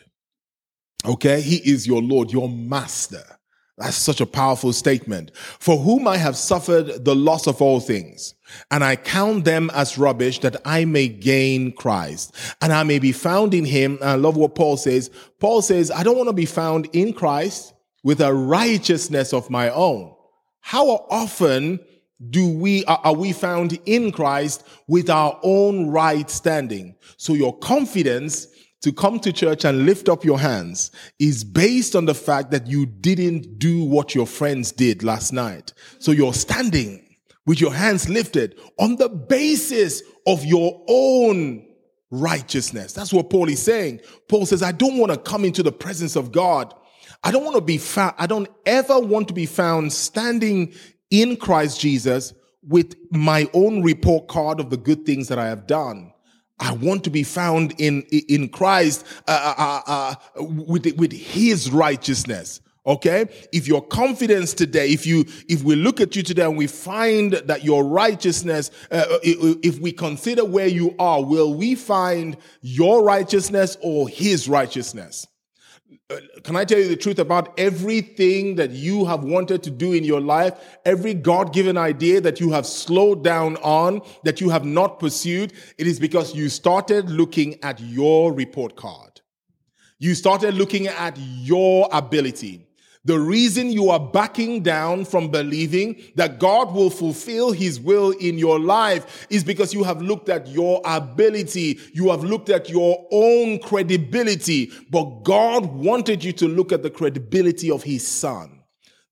[1.06, 1.42] Okay?
[1.42, 3.24] He is your Lord, your master.
[3.78, 5.32] That's such a powerful statement.
[5.36, 8.36] For whom I have suffered the loss of all things,
[8.70, 13.12] and I count them as rubbish that I may gain Christ, and I may be
[13.12, 13.98] found in him.
[14.02, 15.10] I love what Paul says.
[15.40, 19.70] Paul says, I don't want to be found in Christ with a righteousness of my
[19.70, 20.14] own.
[20.60, 21.80] How often
[22.30, 26.96] do we are we found in Christ with our own right standing.
[27.18, 28.48] So your confidence
[28.82, 32.68] to come to church and lift up your hands is based on the fact that
[32.68, 35.74] you didn't do what your friends did last night.
[36.00, 37.16] So you're standing
[37.46, 41.66] with your hands lifted on the basis of your own
[42.12, 42.94] righteousness.
[42.94, 44.02] That's what Paul is saying.
[44.28, 46.74] Paul says, I don't want to come into the presence of God.
[47.24, 50.74] I don't want to be found, I don't ever want to be found standing
[51.14, 52.34] in Christ Jesus
[52.68, 56.12] with my own report card of the good things that I have done.
[56.60, 61.72] I want to be found in in Christ uh, uh, uh, uh, with with His
[61.72, 62.62] righteousness.
[62.86, 66.68] Okay, if your confidence today, if you if we look at you today and we
[66.68, 73.04] find that your righteousness, uh, if we consider where you are, will we find your
[73.04, 75.28] righteousness or His righteousness?
[76.10, 79.94] Uh, can I tell you the truth about everything that you have wanted to do
[79.94, 80.54] in your life?
[80.86, 85.54] Every God given idea that you have slowed down on, that you have not pursued,
[85.78, 89.22] it is because you started looking at your report card.
[89.98, 92.68] You started looking at your ability.
[93.06, 98.38] The reason you are backing down from believing that God will fulfill his will in
[98.38, 101.80] your life is because you have looked at your ability.
[101.94, 106.90] You have looked at your own credibility, but God wanted you to look at the
[106.90, 108.63] credibility of his son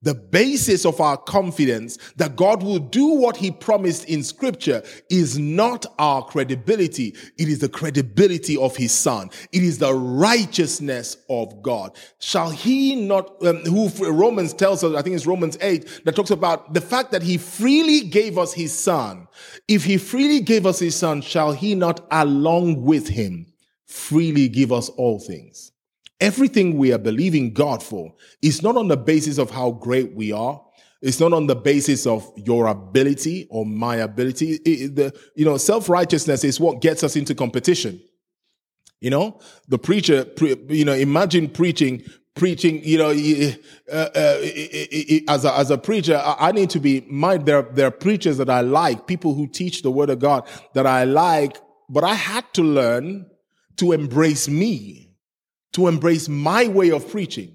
[0.02, 5.38] the basis of our confidence that God will do what he promised in scripture is
[5.38, 7.16] not our credibility.
[7.38, 9.30] It is the credibility of his son.
[9.52, 11.96] It is the righteousness of God.
[12.20, 16.32] Shall he not, um, who Romans tells us, I think it's Romans 8, that talks
[16.32, 19.28] about the fact that he freely gave us his son.
[19.68, 23.46] If he freely gave us his son, shall he not along with him
[23.86, 25.71] freely give us all things?
[26.22, 30.32] Everything we are believing God for is not on the basis of how great we
[30.32, 30.64] are.
[31.02, 34.52] It's not on the basis of your ability or my ability.
[34.64, 38.00] It, the, you know, self-righteousness is what gets us into competition.
[39.00, 42.04] You know, the preacher, pre, you know, imagine preaching,
[42.36, 43.10] preaching, you know,
[43.92, 44.38] uh, uh,
[45.28, 48.50] as a, as a preacher, I need to be my, there, there are preachers that
[48.50, 51.58] I like, people who teach the word of God that I like,
[51.90, 53.26] but I had to learn
[53.78, 55.11] to embrace me,
[55.74, 57.54] to embrace my way of preaching.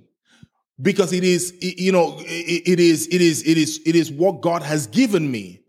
[0.81, 4.63] Because it is, you know, it is, it is, it is, it is what God
[4.63, 5.63] has given me.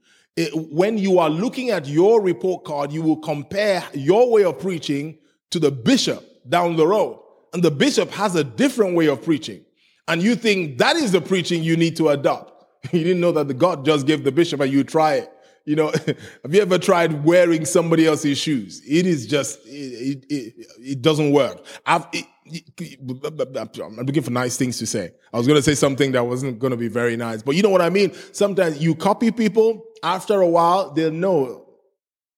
[0.54, 5.18] When you are looking at your report card, you will compare your way of preaching
[5.52, 7.20] to the bishop down the road
[7.54, 9.66] and the bishop has a different way of preaching,
[10.08, 12.54] and you think that is the preaching you need to adopt.
[12.94, 15.32] You didn't know that the God just gave the bishop and you try it.
[15.66, 15.88] You know,
[16.44, 18.82] have you ever tried wearing somebody else's shoes?
[18.88, 21.66] It is just, it, it, it doesn't work.
[21.86, 25.12] I've, it, I'm looking for nice things to say.
[25.34, 27.64] I was going to say something that wasn't going to be very nice, but you
[27.64, 28.14] know what I mean?
[28.32, 31.68] Sometimes you copy people, after a while, they'll know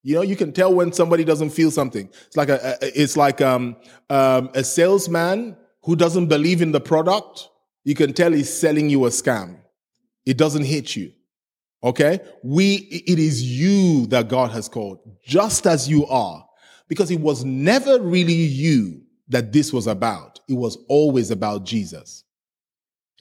[0.01, 2.10] you know, you can tell when somebody doesn't feel something.
[2.28, 3.76] It's like a, it's like um,
[4.10, 7.49] um, a salesman who doesn't believe in the product.
[7.84, 9.57] You can tell he's selling you a scam.
[10.26, 11.14] It doesn't hit you.
[11.82, 16.45] Okay, we it is you that God has called, just as you are,
[16.89, 20.39] because it was never really you that this was about.
[20.49, 22.23] It was always about Jesus.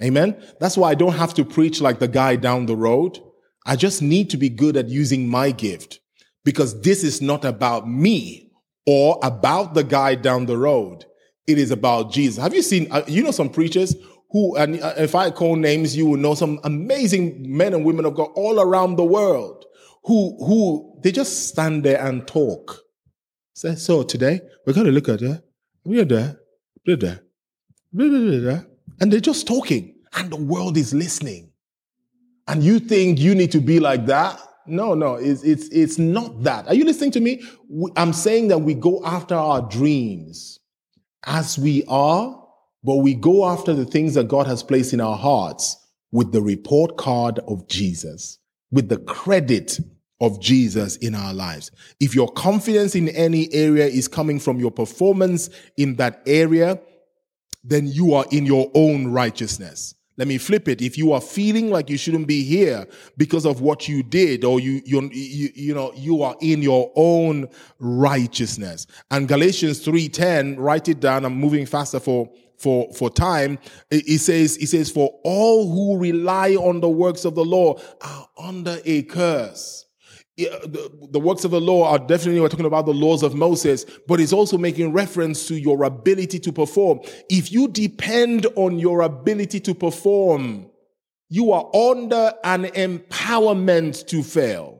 [0.02, 0.40] Amen.
[0.60, 3.18] That's why I don't have to preach like the guy down the road.
[3.66, 6.00] I just need to be good at using my gift
[6.44, 8.52] because this is not about me
[8.86, 11.04] or about the guy down the road.
[11.46, 12.42] It is about Jesus.
[12.42, 13.94] Have you seen, uh, you know, some preachers
[14.30, 18.04] who, and uh, if I call names, you will know some amazing men and women
[18.04, 19.64] of God all around the world
[20.04, 22.80] who, who they just stand there and talk.
[23.54, 25.20] Say, so today we're going to look at
[25.88, 26.36] it.
[26.84, 27.20] We're there,
[27.92, 28.66] there, there,
[29.00, 31.50] and they're just talking and the world is listening.
[32.46, 34.40] And you think you need to be like that?
[34.66, 36.66] No, no, it's, it's, it's not that.
[36.68, 37.42] Are you listening to me?
[37.96, 40.58] I'm saying that we go after our dreams
[41.26, 42.42] as we are,
[42.84, 45.76] but we go after the things that God has placed in our hearts
[46.12, 48.38] with the report card of Jesus,
[48.70, 49.78] with the credit
[50.20, 51.70] of Jesus in our lives.
[52.00, 56.80] If your confidence in any area is coming from your performance in that area,
[57.62, 59.94] then you are in your own righteousness.
[60.16, 60.82] Let me flip it.
[60.82, 64.58] If you are feeling like you shouldn't be here because of what you did, or
[64.58, 67.48] you, you, you, you know, you are in your own
[67.78, 68.88] righteousness.
[69.12, 71.24] And Galatians 3.10, write it down.
[71.24, 73.60] I'm moving faster for, for, for time.
[73.92, 78.28] It says, it says, for all who rely on the works of the law are
[78.36, 79.86] under a curse
[80.38, 83.34] Uh, the, the works of the law are definitely we're talking about the laws of
[83.34, 87.00] Moses, but it's also making reference to your ability to perform.
[87.28, 90.70] If you depend on your ability to perform,
[91.28, 94.78] you are under an empowerment to fail.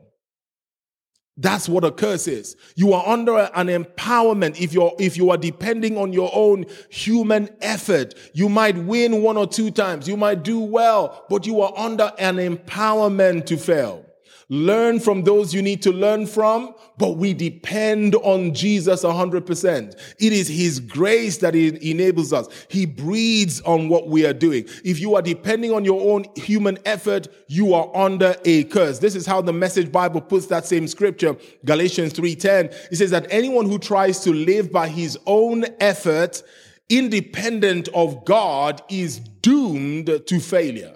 [1.35, 2.57] That's what a curse is.
[2.75, 4.59] You are under an empowerment.
[4.59, 9.37] If you're, if you are depending on your own human effort, you might win one
[9.37, 10.05] or two times.
[10.07, 14.05] You might do well, but you are under an empowerment to fail.
[14.51, 20.15] Learn from those you need to learn from, but we depend on Jesus 100%.
[20.17, 22.47] It is His grace that enables us.
[22.67, 24.65] He breathes on what we are doing.
[24.83, 28.97] If you are depending on your own human effort, you are under a curse.
[28.97, 32.73] This is how the Message Bible puts that same scripture, Galatians 3.10.
[32.91, 36.41] It says that anyone who tries to live by his own effort,
[36.89, 40.95] independent of God, is doomed to failure.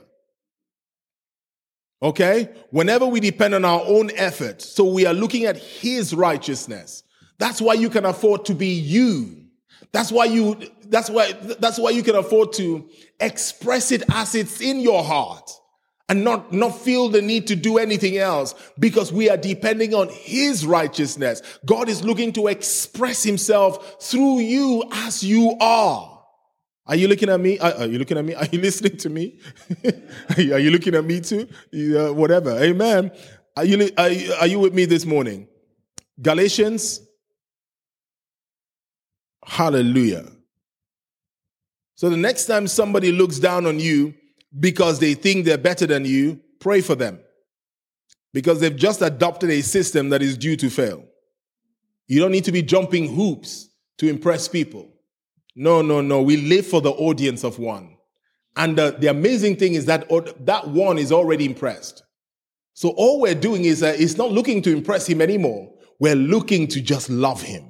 [2.04, 2.50] Okay?
[2.70, 7.04] Whenever we depend on our own effort, so we are looking at his righteousness.
[7.40, 9.46] That's why you can afford to be you.
[9.94, 12.90] That's why you that's why that's why you can afford to
[13.20, 15.50] express it as it's in your heart
[16.10, 20.10] and not not feel the need to do anything else because we are depending on
[20.10, 21.42] his righteousness.
[21.66, 26.13] God is looking to express himself through you as you are.
[26.86, 27.58] Are you looking at me?
[27.60, 28.36] Are, you looking at me?
[28.36, 29.40] Are you listening to me?
[30.38, 31.48] are, you, looking at me too?
[32.14, 32.62] Whatever.
[32.62, 33.12] Amen.
[33.56, 35.48] Are you, are you, are you with me this morning?
[36.22, 37.00] Galatians.
[39.46, 40.26] Hallelujah.
[41.96, 44.14] So the next time somebody looks down on you
[44.60, 47.20] because they think they're better than you, pray for them.
[48.34, 51.06] Because they've just adopted a system that is due to fail.
[52.08, 53.70] You don't need to be jumping hoops
[54.00, 54.93] to impress people.
[55.56, 56.22] No, no, no.
[56.22, 57.98] We live for the audience of one.
[58.56, 60.08] And the, the amazing thing is that
[60.42, 62.04] that one is already impressed.
[62.74, 65.72] So all we're doing is, uh, is not looking to impress him anymore.
[66.00, 67.70] We're looking to just love him.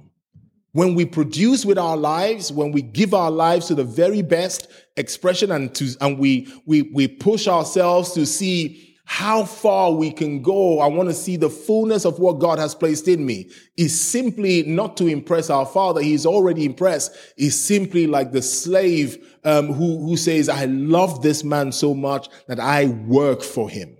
[0.71, 4.67] When we produce with our lives, when we give our lives to the very best
[4.97, 10.41] expression and to, and we, we, we push ourselves to see how far we can
[10.41, 10.79] go.
[10.79, 14.63] I want to see the fullness of what God has placed in me is simply
[14.63, 16.01] not to impress our father.
[16.01, 17.15] He's already impressed.
[17.37, 22.29] Is simply like the slave um, who, who says, I love this man so much
[22.47, 23.97] that I work for him.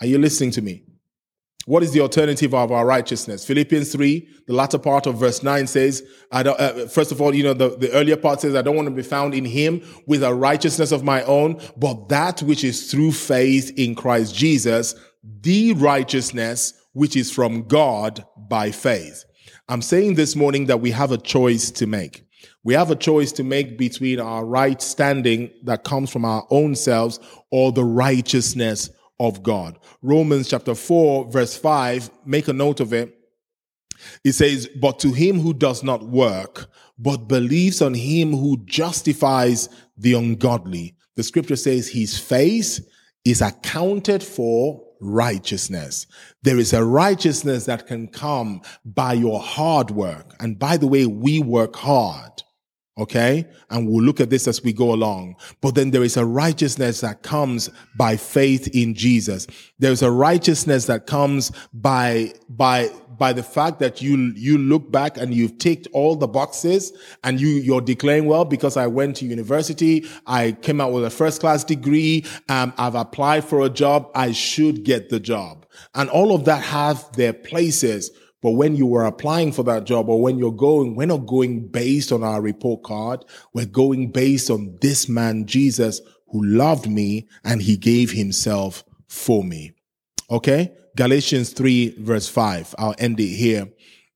[0.00, 0.84] Are you listening to me?
[1.66, 3.46] What is the alternative of our righteousness?
[3.46, 7.34] Philippians 3, the latter part of verse 9 says, I don't, uh, first of all,
[7.34, 9.82] you know, the, the earlier part says, I don't want to be found in him
[10.06, 14.94] with a righteousness of my own, but that which is through faith in Christ Jesus,
[15.40, 19.24] the righteousness which is from God by faith.
[19.68, 22.26] I'm saying this morning that we have a choice to make.
[22.62, 26.74] We have a choice to make between our right standing that comes from our own
[26.74, 28.90] selves or the righteousness
[29.28, 29.78] of God.
[30.02, 33.16] Romans chapter 4, verse 5, make a note of it.
[34.24, 39.68] It says, But to him who does not work, but believes on him who justifies
[39.96, 42.80] the ungodly, the scripture says his face
[43.24, 46.06] is accounted for righteousness.
[46.42, 50.34] There is a righteousness that can come by your hard work.
[50.40, 52.43] And by the way, we work hard.
[52.96, 53.44] Okay.
[53.70, 55.34] And we'll look at this as we go along.
[55.60, 59.48] But then there is a righteousness that comes by faith in Jesus.
[59.80, 65.16] There's a righteousness that comes by, by, by the fact that you, you look back
[65.16, 66.92] and you've ticked all the boxes
[67.24, 71.10] and you, you're declaring, well, because I went to university, I came out with a
[71.10, 75.66] first class degree, um, I've applied for a job, I should get the job.
[75.96, 78.12] And all of that have their places
[78.44, 81.66] but when you were applying for that job or when you're going, we're not going
[81.66, 83.24] based on our report card.
[83.54, 89.42] We're going based on this man, Jesus, who loved me and he gave himself for
[89.42, 89.72] me.
[90.30, 90.74] Okay.
[90.94, 92.74] Galatians 3 verse 5.
[92.76, 93.66] I'll end it here.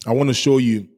[0.06, 0.88] I want to show you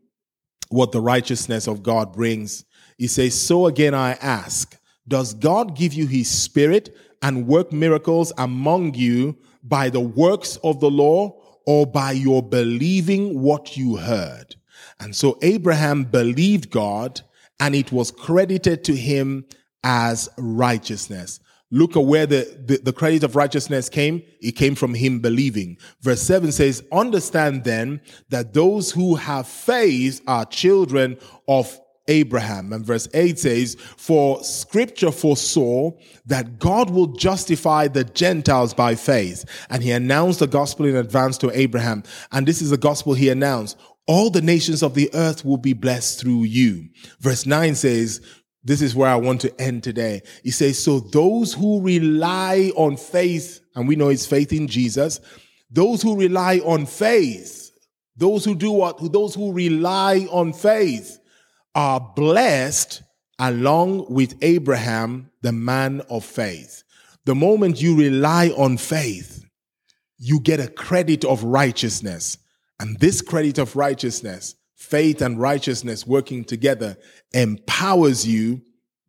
[0.71, 2.65] what the righteousness of God brings.
[2.99, 4.77] He says, So again I ask,
[5.07, 10.81] does God give you his spirit and work miracles among you by the works of
[10.81, 11.40] the law
[11.71, 14.57] or by your believing what you heard.
[14.99, 17.21] And so Abraham believed God
[17.61, 19.45] and it was credited to him
[19.85, 21.39] as righteousness.
[21.71, 24.21] Look at where the, the, the, credit of righteousness came.
[24.41, 25.79] It came from him believing.
[26.01, 28.01] Verse 7 says, Understand then
[28.31, 32.73] that those who have faith are children of Abraham.
[32.73, 35.93] And verse 8 says, For scripture foresaw
[36.27, 39.45] that God will justify the Gentiles by faith.
[39.71, 42.03] And he announced the gospel in advance to Abraham.
[42.33, 43.79] And this is the gospel he announced.
[44.07, 46.89] All the nations of the earth will be blessed through you.
[47.21, 48.21] Verse 9 says,
[48.63, 50.21] this is where I want to end today.
[50.43, 55.21] He says, so those who rely on faith, and we know it's faith in Jesus,
[55.71, 57.71] those who rely on faith,
[58.17, 59.13] those who do what?
[59.13, 61.20] Those who rely on faith
[61.75, 63.03] are blessed
[63.39, 66.83] along with Abraham, the man of faith.
[67.25, 69.45] The moment you rely on faith,
[70.19, 72.39] you get a credit of righteousness.
[72.79, 76.97] And this credit of righteousness, faith and righteousness working together,
[77.33, 78.63] empowers you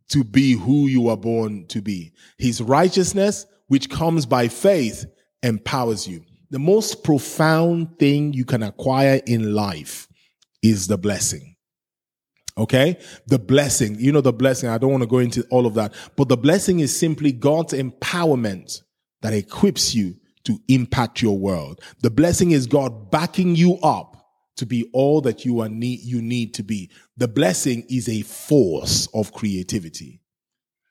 [0.09, 2.11] to be who you are born to be.
[2.37, 5.05] His righteousness, which comes by faith,
[5.41, 6.23] empowers you.
[6.49, 10.09] The most profound thing you can acquire in life
[10.61, 11.50] is the blessing.
[12.61, 12.99] Okay.
[13.25, 14.69] The blessing, you know, the blessing.
[14.69, 17.73] I don't want to go into all of that, but the blessing is simply God's
[17.73, 18.83] empowerment
[19.21, 21.81] that equips you to impact your world.
[22.03, 24.15] The blessing is God backing you up
[24.57, 26.91] to be all that you are need, you need to be.
[27.17, 30.21] The blessing is a force of creativity.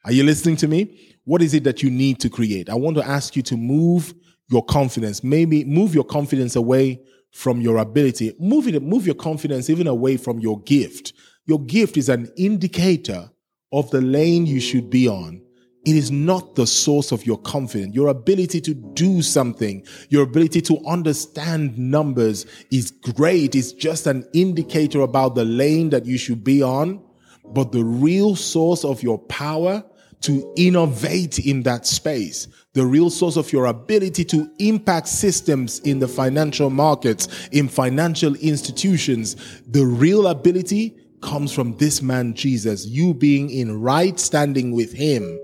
[0.05, 0.99] Are you listening to me?
[1.25, 2.68] What is it that you need to create?
[2.68, 4.12] I want to ask you to move
[4.49, 7.01] your confidence, maybe move your confidence away
[7.31, 8.35] from your ability.
[8.41, 11.12] Move it, move your confidence even away from your gift
[11.47, 13.30] your gift is an indicator
[13.72, 15.43] of the lane you should be on.
[15.86, 17.95] It is not the source of your confidence.
[17.95, 23.55] Your ability to do something, your ability to understand numbers is great.
[23.55, 27.03] It's just an indicator about the lane that you should be on.
[27.47, 29.82] But the real source of your power
[30.20, 35.99] to innovate in that space, the real source of your ability to impact systems in
[35.99, 42.87] the financial markets, in financial institutions, the real ability comes from this man Jesus.
[42.87, 45.39] You being in right standing with him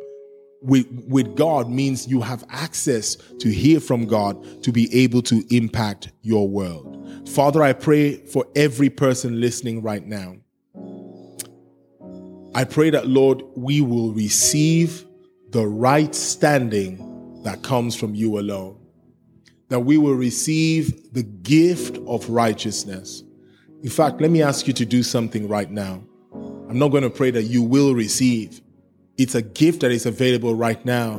[0.66, 5.44] with, with God means you have access to hear from God to be able to
[5.54, 7.28] impact your world.
[7.28, 10.36] Father, I pray for every person listening right now.
[12.54, 15.04] I pray that, Lord, we will receive
[15.50, 18.78] the right standing that comes from you alone.
[19.68, 23.22] That we will receive the gift of righteousness
[23.82, 26.02] in fact, let me ask you to do something right now.
[26.68, 28.60] I'm not going to pray that you will receive.
[29.16, 31.14] It's a gift that is available right now.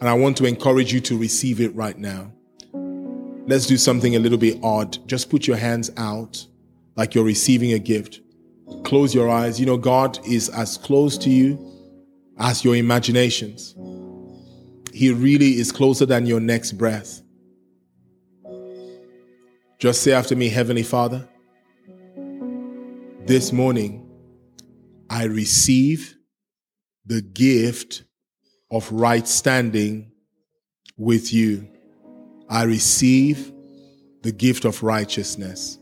[0.00, 2.30] And I want to encourage you to receive it right now.
[3.46, 4.98] Let's do something a little bit odd.
[5.08, 6.46] Just put your hands out
[6.96, 8.20] like you're receiving a gift.
[8.84, 9.58] Close your eyes.
[9.58, 11.58] You know, God is as close to you
[12.38, 13.74] as your imaginations.
[14.92, 17.22] He really is closer than your next breath.
[19.78, 21.28] Just say after me, Heavenly Father,
[23.26, 24.08] this morning
[25.10, 26.16] I receive
[27.06, 28.04] the gift
[28.70, 30.12] of right standing
[30.96, 31.68] with you.
[32.48, 33.52] I receive
[34.22, 35.78] the gift of righteousness.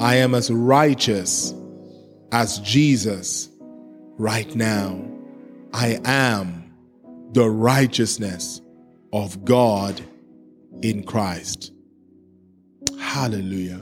[0.00, 1.54] I am as righteous
[2.32, 3.48] as Jesus
[4.18, 5.02] right now.
[5.72, 6.74] I am
[7.32, 8.60] the righteousness
[9.12, 10.00] of God
[10.82, 11.72] in Christ.
[12.98, 13.80] Hallelujah.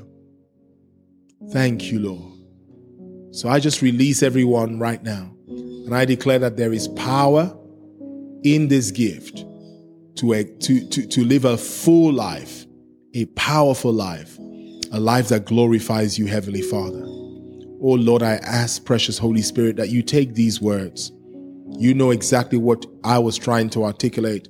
[1.51, 2.34] Thank you, Lord.
[3.35, 5.35] So I just release everyone right now.
[5.49, 7.53] And I declare that there is power
[8.45, 9.45] in this gift
[10.19, 12.65] to, to, to, to live a full life,
[13.13, 14.39] a powerful life,
[14.93, 17.03] a life that glorifies you, Heavenly Father.
[17.03, 21.11] Oh Lord, I ask, precious Holy Spirit, that you take these words.
[21.77, 24.47] You know exactly what I was trying to articulate,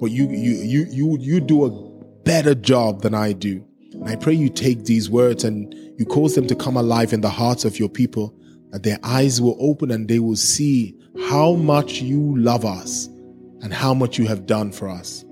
[0.00, 3.62] but you you you you you do a better job than I do.
[3.92, 7.20] And I pray you take these words and you cause them to come alive in
[7.20, 8.34] the hearts of your people,
[8.70, 10.96] that their eyes will open and they will see
[11.28, 13.06] how much you love us
[13.60, 15.24] and how much you have done for us.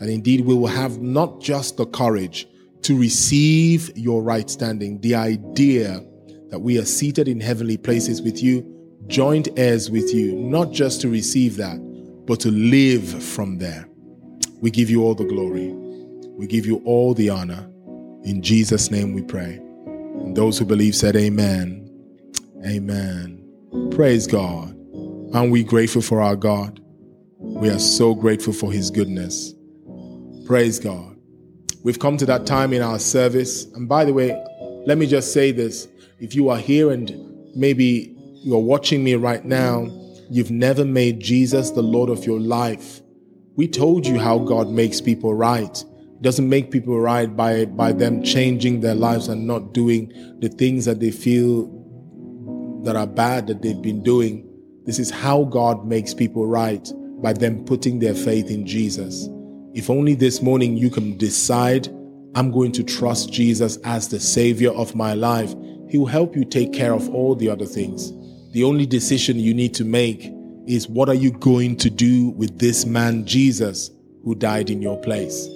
[0.00, 2.48] And indeed, we will have not just the courage
[2.82, 6.04] to receive your right standing, the idea
[6.50, 8.64] that we are seated in heavenly places with you,
[9.06, 11.78] joint heirs with you, not just to receive that,
[12.26, 13.88] but to live from there.
[14.60, 15.68] We give you all the glory.
[15.68, 17.70] We give you all the honor.
[18.24, 19.60] In Jesus' name we pray.
[20.28, 21.88] And those who believe said, Amen.
[22.66, 23.42] Amen.
[23.92, 24.76] Praise God.
[25.32, 26.84] Aren't we grateful for our God?
[27.38, 29.54] We are so grateful for His goodness.
[30.44, 31.16] Praise God.
[31.82, 33.64] We've come to that time in our service.
[33.72, 34.38] And by the way,
[34.84, 35.88] let me just say this.
[36.18, 37.10] If you are here and
[37.56, 38.14] maybe
[38.44, 39.86] you're watching me right now,
[40.28, 43.00] you've never made Jesus the Lord of your life.
[43.56, 45.82] We told you how God makes people right.
[46.18, 50.48] He doesn't make people right by, by them changing their lives and not doing the
[50.48, 51.68] things that they feel
[52.82, 54.44] that are bad that they've been doing.
[54.84, 56.92] This is how God makes people right
[57.22, 59.28] by them putting their faith in Jesus.
[59.74, 61.86] If only this morning you can decide,
[62.34, 65.54] I'm going to trust Jesus as the Savior of my life.
[65.88, 68.12] He will help you take care of all the other things.
[68.50, 70.32] The only decision you need to make
[70.66, 73.92] is what are you going to do with this man, Jesus,
[74.24, 75.48] who died in your place?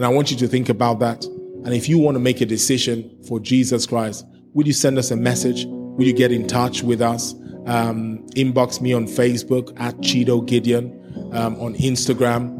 [0.00, 1.26] And I want you to think about that.
[1.26, 4.24] And if you want to make a decision for Jesus Christ,
[4.54, 5.66] would you send us a message?
[5.66, 7.34] Would you get in touch with us?
[7.66, 12.56] Um, inbox me on Facebook at Chido Gideon, um, on Instagram.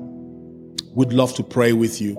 [0.92, 2.14] Would love to pray with you.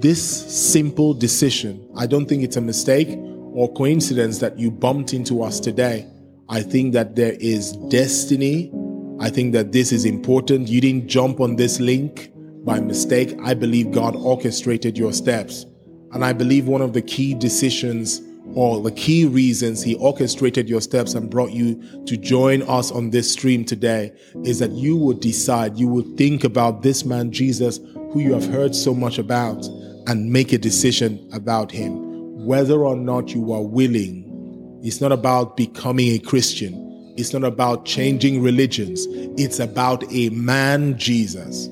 [0.00, 3.08] This simple decision, I don't think it's a mistake
[3.54, 6.06] or coincidence that you bumped into us today.
[6.50, 8.70] I think that there is destiny.
[9.18, 10.68] I think that this is important.
[10.68, 12.32] You didn't jump on this link
[12.68, 13.34] by mistake.
[13.42, 15.64] I believe God orchestrated your steps.
[16.12, 18.20] And I believe one of the key decisions
[18.52, 23.08] or the key reasons he orchestrated your steps and brought you to join us on
[23.08, 24.12] this stream today
[24.44, 27.78] is that you would decide, you would think about this man, Jesus,
[28.12, 29.64] who you have heard so much about,
[30.06, 32.44] and make a decision about him.
[32.44, 37.14] Whether or not you are willing, it's not about becoming a Christian.
[37.16, 39.06] It's not about changing religions.
[39.38, 41.70] It's about a man, Jesus.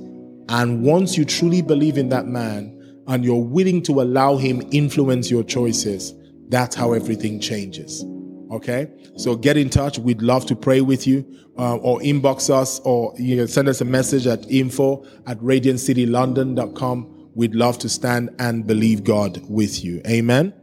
[0.49, 2.73] And once you truly believe in that man
[3.07, 6.15] and you're willing to allow him influence your choices,
[6.49, 8.05] that's how everything changes.
[8.51, 8.89] Okay.
[9.17, 9.99] So get in touch.
[9.99, 11.27] We'd love to pray with you,
[11.59, 17.31] uh, or inbox us or you know, send us a message at info at radiantcitylondon.com.
[17.35, 20.01] We'd love to stand and believe God with you.
[20.07, 20.55] Amen.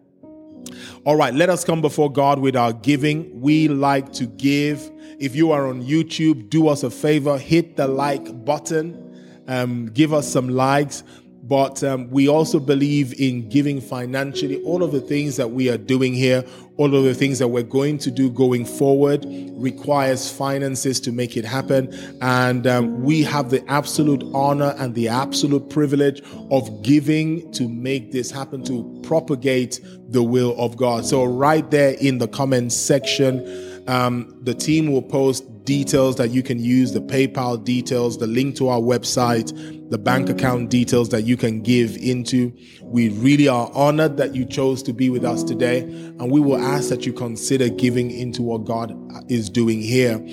[1.05, 1.33] All right.
[1.33, 3.41] Let us come before God with our giving.
[3.41, 4.89] We like to give.
[5.19, 9.02] If you are on YouTube, do us a favor, hit the like button.
[9.47, 11.03] Um, give us some likes
[11.45, 14.63] but um, we also believe in giving financially.
[14.63, 16.45] All of the things that we are doing here,
[16.77, 21.35] all of the things that we're going to do going forward requires finances to make
[21.35, 21.93] it happen.
[22.21, 28.13] And um, we have the absolute honor and the absolute privilege of giving to make
[28.13, 31.05] this happen, to propagate the will of God.
[31.05, 36.43] So, right there in the comments section, um, the team will post details that you
[36.43, 39.51] can use, the PayPal details, the link to our website,
[39.89, 42.51] the bank account details that you can give into.
[42.81, 45.81] We really are honored that you chose to be with us today.
[45.81, 48.95] And we will ask that you consider giving into what God
[49.31, 50.25] is doing here.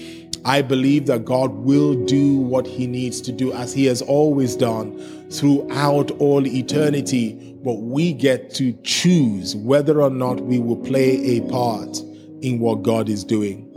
[0.45, 4.57] I believe that God will do what he needs to do as he has always
[4.57, 7.55] done throughout all eternity.
[7.63, 11.99] But we get to choose whether or not we will play a part
[12.41, 13.70] in what God is doing.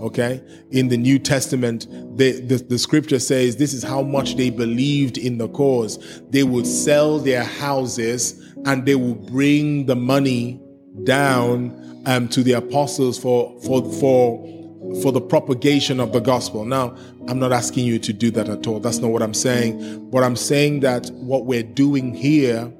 [0.00, 0.42] Okay.
[0.70, 1.86] In the New Testament,
[2.16, 6.20] the, the, the, scripture says this is how much they believed in the cause.
[6.30, 10.60] They would sell their houses and they would bring the money
[11.04, 16.64] down um, to the apostles for, for, for, for the propagation of the gospel.
[16.64, 16.96] Now,
[17.28, 18.80] I'm not asking you to do that at all.
[18.80, 20.10] That's not what I'm saying.
[20.10, 22.72] But I'm saying that what we're doing here,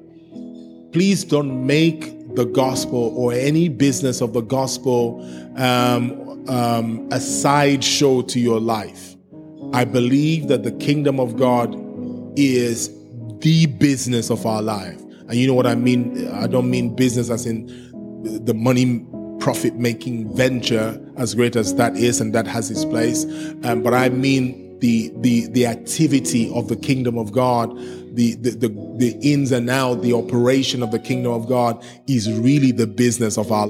[0.91, 5.21] please don't make the gospel or any business of the gospel
[5.57, 9.15] um, um, a sideshow to your life.
[9.73, 11.75] I believe that the kingdom of God
[12.37, 12.89] is
[13.39, 15.01] the business of our life.
[15.01, 16.27] And you know what I mean?
[16.29, 17.67] I don't mean business as in
[18.45, 19.05] the money
[19.39, 23.25] profit making venture as great as that is and that has its place.
[23.63, 27.75] Um, but I mean the, the, the activity of the kingdom of God,
[28.15, 32.31] the, the, the, the ins and outs, the operation of the kingdom of God is
[32.31, 33.65] really the business of our